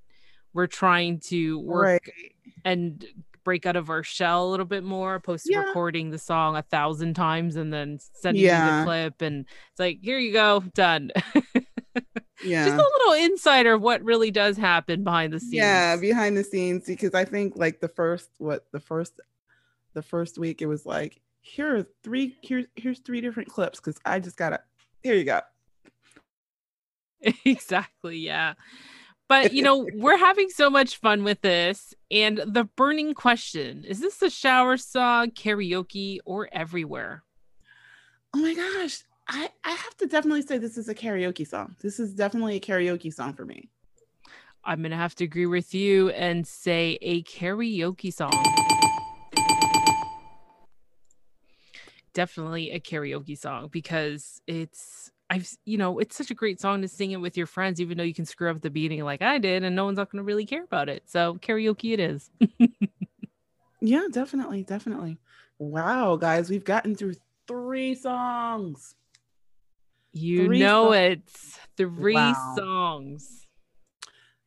we're 0.53 0.67
trying 0.67 1.19
to 1.21 1.59
work 1.59 2.07
Right. 2.07 2.33
and 2.65 3.05
break 3.45 3.65
out 3.65 3.75
of 3.77 3.89
our 3.89 4.03
shell 4.03 4.47
a 4.47 4.51
little 4.51 4.65
bit 4.65 4.83
more 4.83 5.19
post 5.19 5.47
Yeah. 5.49 5.59
recording 5.59 6.11
the 6.11 6.19
song 6.19 6.55
a 6.55 6.61
thousand 6.61 7.15
times 7.15 7.55
and 7.55 7.73
then 7.73 7.97
sending 8.13 8.43
Yeah. 8.43 8.73
you 8.73 8.79
the 8.81 8.85
clip 8.85 9.21
and 9.21 9.45
it's 9.71 9.79
like 9.79 9.99
here 10.03 10.19
you 10.19 10.33
go 10.33 10.61
done 10.75 11.09
Yeah. 12.43 12.65
just 12.65 12.77
a 12.77 12.89
little 13.07 13.25
insider 13.25 13.73
of 13.73 13.81
what 13.81 14.03
really 14.03 14.31
does 14.31 14.57
happen 14.57 15.03
behind 15.03 15.33
the 15.33 15.39
scenes. 15.39 15.53
yeah 15.53 15.95
behind 15.97 16.37
the 16.37 16.43
scenes 16.43 16.85
because 16.85 17.13
i 17.13 17.25
think 17.25 17.57
like 17.57 17.79
the 17.81 17.87
first 17.89 18.29
what 18.37 18.65
the 18.71 18.79
first 18.79 19.19
the 19.93 20.01
first 20.01 20.37
week 20.37 20.61
it 20.61 20.67
was 20.67 20.85
like 20.85 21.21
here 21.41 21.77
are 21.77 21.85
three 22.03 22.37
here's 22.41 22.65
here's 22.75 22.99
three 22.99 23.21
different 23.21 23.49
clips 23.49 23.79
because 23.79 23.99
i 24.05 24.19
just 24.19 24.37
gotta 24.37 24.61
here 25.01 25.15
you 25.15 25.23
go. 25.23 25.41
Exactly 27.45 28.17
yeah. 28.17 28.53
But 29.27 29.53
you 29.53 29.61
know 29.61 29.87
we're 29.93 30.17
having 30.17 30.49
so 30.49 30.69
much 30.69 30.97
fun 30.97 31.23
with 31.23 31.41
this 31.41 31.93
and 32.09 32.37
the 32.37 32.63
burning 32.63 33.13
question 33.13 33.83
is 33.83 33.99
this 33.99 34.21
a 34.21 34.29
shower 34.29 34.77
song 34.77 35.31
karaoke 35.31 36.19
or 36.25 36.47
everywhere? 36.51 37.23
Oh 38.33 38.39
my 38.39 38.53
gosh 38.53 39.03
i 39.29 39.49
i 39.63 39.71
have 39.71 39.95
to 39.97 40.05
definitely 40.05 40.41
say 40.41 40.57
this 40.57 40.77
is 40.77 40.89
a 40.89 40.95
karaoke 40.95 41.47
song 41.47 41.75
this 41.81 41.99
is 41.99 42.13
definitely 42.13 42.55
a 42.55 42.59
karaoke 42.59 43.13
song 43.13 43.33
for 43.33 43.45
me 43.45 43.69
i'm 44.63 44.81
gonna 44.81 44.95
have 44.95 45.15
to 45.15 45.23
agree 45.23 45.45
with 45.45 45.73
you 45.73 46.09
and 46.09 46.45
say 46.45 46.97
a 47.01 47.23
karaoke 47.23 48.13
song 48.13 48.31
definitely 52.13 52.71
a 52.71 52.79
karaoke 52.79 53.37
song 53.37 53.69
because 53.71 54.41
it's 54.47 55.11
I've 55.29 55.47
you 55.65 55.77
know 55.77 55.99
it's 55.99 56.15
such 56.15 56.31
a 56.31 56.35
great 56.35 56.59
song 56.59 56.81
to 56.81 56.87
sing 56.87 57.11
it 57.11 57.17
with 57.17 57.37
your 57.37 57.45
friends, 57.45 57.79
even 57.79 57.97
though 57.97 58.03
you 58.03 58.13
can 58.13 58.25
screw 58.25 58.49
up 58.49 58.61
the 58.61 58.69
beginning 58.69 59.03
like 59.03 59.21
I 59.21 59.37
did, 59.37 59.63
and 59.63 59.75
no 59.75 59.85
one's 59.85 59.97
not 59.97 60.11
going 60.11 60.17
to 60.17 60.23
really 60.23 60.45
care 60.45 60.63
about 60.63 60.89
it. 60.89 61.03
So 61.05 61.35
karaoke 61.35 61.93
it 61.93 61.99
is. 61.99 62.31
yeah, 63.81 64.07
definitely, 64.11 64.63
definitely. 64.63 65.19
Wow, 65.59 66.15
guys, 66.15 66.49
we've 66.49 66.63
gotten 66.63 66.95
through 66.95 67.15
three 67.47 67.93
songs. 67.93 68.95
You 70.11 70.45
three 70.45 70.59
know 70.59 70.91
it's 70.93 71.59
three 71.77 72.13
wow. 72.13 72.55
songs. 72.55 73.47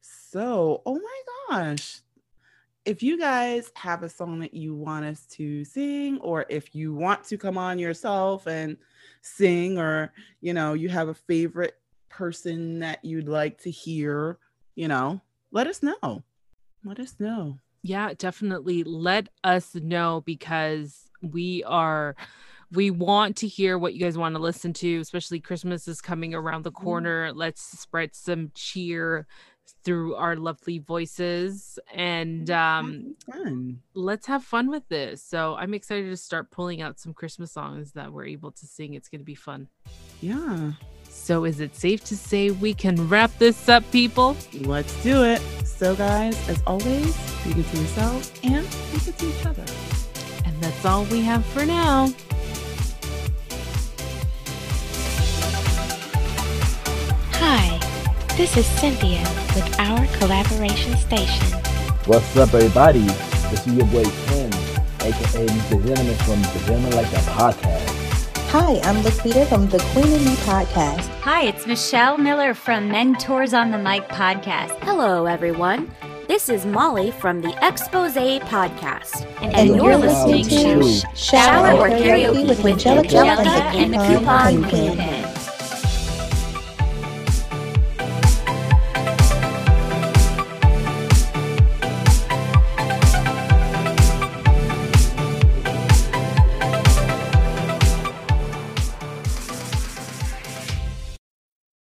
So, 0.01 0.83
oh 0.87 0.99
my 0.99 1.23
gosh. 1.49 2.01
If 2.85 3.03
you 3.03 3.17
guys 3.17 3.71
have 3.77 4.03
a 4.03 4.09
song 4.09 4.41
that 4.41 4.55
you 4.55 4.75
want 4.75 5.05
us 5.05 5.25
to 5.33 5.65
sing, 5.65 6.19
or 6.19 6.47
if 6.49 6.75
you 6.75 6.95
want 6.95 7.23
to 7.25 7.39
come 7.39 7.57
on 7.57 7.79
yourself 7.79 8.47
and 8.47 8.77
sing, 9.21 9.79
or 9.79 10.13
you 10.41 10.53
know, 10.53 10.73
you 10.73 10.89
have 10.89 11.09
a 11.09 11.15
favorite 11.15 11.77
person 12.09 12.81
that 12.81 13.05
you'd 13.05 13.29
like 13.29 13.61
to 13.63 13.71
hear, 13.71 14.39
you 14.75 14.89
know, 14.89 15.21
let 15.53 15.67
us 15.67 15.83
know. 15.83 16.25
Let 16.85 16.99
us 16.99 17.15
know. 17.21 17.59
Yeah, 17.83 18.13
definitely 18.17 18.85
let 18.85 19.29
us 19.45 19.75
know 19.75 20.23
because 20.25 21.11
we 21.21 21.63
are 21.65 22.17
we 22.73 22.91
want 22.91 23.37
to 23.39 23.47
hear 23.47 23.79
what 23.79 23.95
you 23.95 24.01
guys 24.01 24.17
want 24.17 24.35
to 24.35 24.41
listen 24.41 24.73
to, 24.75 25.01
especially 25.01 25.41
Christmas 25.41 25.87
is 25.87 26.01
coming 26.01 26.35
around 26.35 26.63
the 26.63 26.73
mm-hmm. 26.73 26.85
corner. 26.85 27.33
Mm. 27.33 27.37
Let's 27.37 27.63
spread 27.63 28.15
some 28.15 28.51
cheer 28.55 29.27
through 29.85 30.15
our 30.15 30.37
lovely 30.37 30.79
voices 30.79 31.79
and 31.93 32.51
um 32.51 33.15
let's 33.95 34.27
have 34.27 34.45
fun 34.45 34.71
with 34.71 34.87
this. 34.89 35.23
So 35.23 35.57
I'm 35.57 35.75
excited 35.75 36.09
to 36.11 36.17
start 36.17 36.51
pulling 36.51 36.83
out 36.83 36.99
some 36.99 37.15
Christmas 37.15 37.53
songs 37.53 37.93
that 37.93 38.13
we're 38.13 38.27
able 38.27 38.53
to 38.53 38.67
sing. 38.67 38.95
It's 38.95 39.09
going 39.09 39.21
to 39.21 39.25
be 39.25 39.35
fun. 39.35 39.69
Yeah. 40.21 40.73
So 41.09 41.45
is 41.45 41.61
it 41.61 41.77
safe 41.77 42.05
to 42.05 42.17
say 42.17 42.51
we 42.51 42.75
can 42.75 43.09
wrap 43.09 43.37
this 43.39 43.69
up, 43.69 43.89
people? 43.93 44.37
Let's 44.61 45.01
do 45.03 45.25
it. 45.25 45.41
So 45.65 45.95
guys, 45.95 46.49
as 46.49 46.63
always, 46.67 47.17
be 47.45 47.55
good 47.55 47.67
to 47.67 47.77
yourselves 47.77 48.33
and 48.43 48.67
be 48.93 48.99
good 48.99 49.19
to 49.19 49.27
each 49.29 49.47
other. 49.47 49.65
And 50.45 50.63
that's 50.63 50.85
all 50.85 51.05
we 51.07 51.23
have 51.23 51.45
for 51.47 51.67
now. 51.67 52.13
This 58.37 58.57
is 58.57 58.67
Cynthia 58.67 59.21
with 59.55 59.79
our 59.79 60.07
collaboration 60.17 60.97
station. 60.97 61.47
What's 62.07 62.35
up, 62.37 62.55
everybody? 62.55 63.01
This 63.51 63.67
is 63.67 63.75
your 63.75 63.87
boy 63.87 64.05
Ken, 64.27 64.53
aka 65.01 65.47
Mr. 65.47 65.87
Gentleman 65.87 66.15
from 66.17 66.41
the 66.41 66.63
Gentleman 66.67 66.93
Like 66.97 67.11
That 67.11 67.25
podcast. 67.25 68.49
Hi, 68.49 68.81
I'm 68.89 69.03
Laquita 69.03 69.47
from 69.49 69.69
the 69.69 69.79
Queen 69.93 70.13
and 70.13 70.25
Me 70.25 70.35
podcast. 70.37 71.09
Hi, 71.21 71.43
it's 71.45 71.67
Michelle 71.67 72.17
Miller 72.17 72.55
from 72.55 72.89
Mentors 72.89 73.53
on 73.53 73.71
the 73.71 73.79
Mic 73.79 74.09
podcast. 74.09 74.79
Hello, 74.83 75.27
everyone. 75.27 75.91
This 76.27 76.49
is 76.49 76.65
Molly 76.65 77.11
from 77.11 77.43
the 77.43 77.51
Expose 77.63 78.15
Podcast. 78.15 79.27
And, 79.43 79.55
and 79.55 79.69
you're, 79.69 79.91
you're 79.91 79.97
listening, 79.97 80.45
listening 80.45 80.81
to 80.81 81.17
Shower 81.17 81.77
or 81.77 81.89
Karaoke 81.91 82.49
with 82.49 82.65
Angelica, 82.65 83.19
Angelica 83.19 83.51
and 83.51 83.93
the 83.93 83.99
Coupon 83.99 84.69
Queen. 84.71 85.12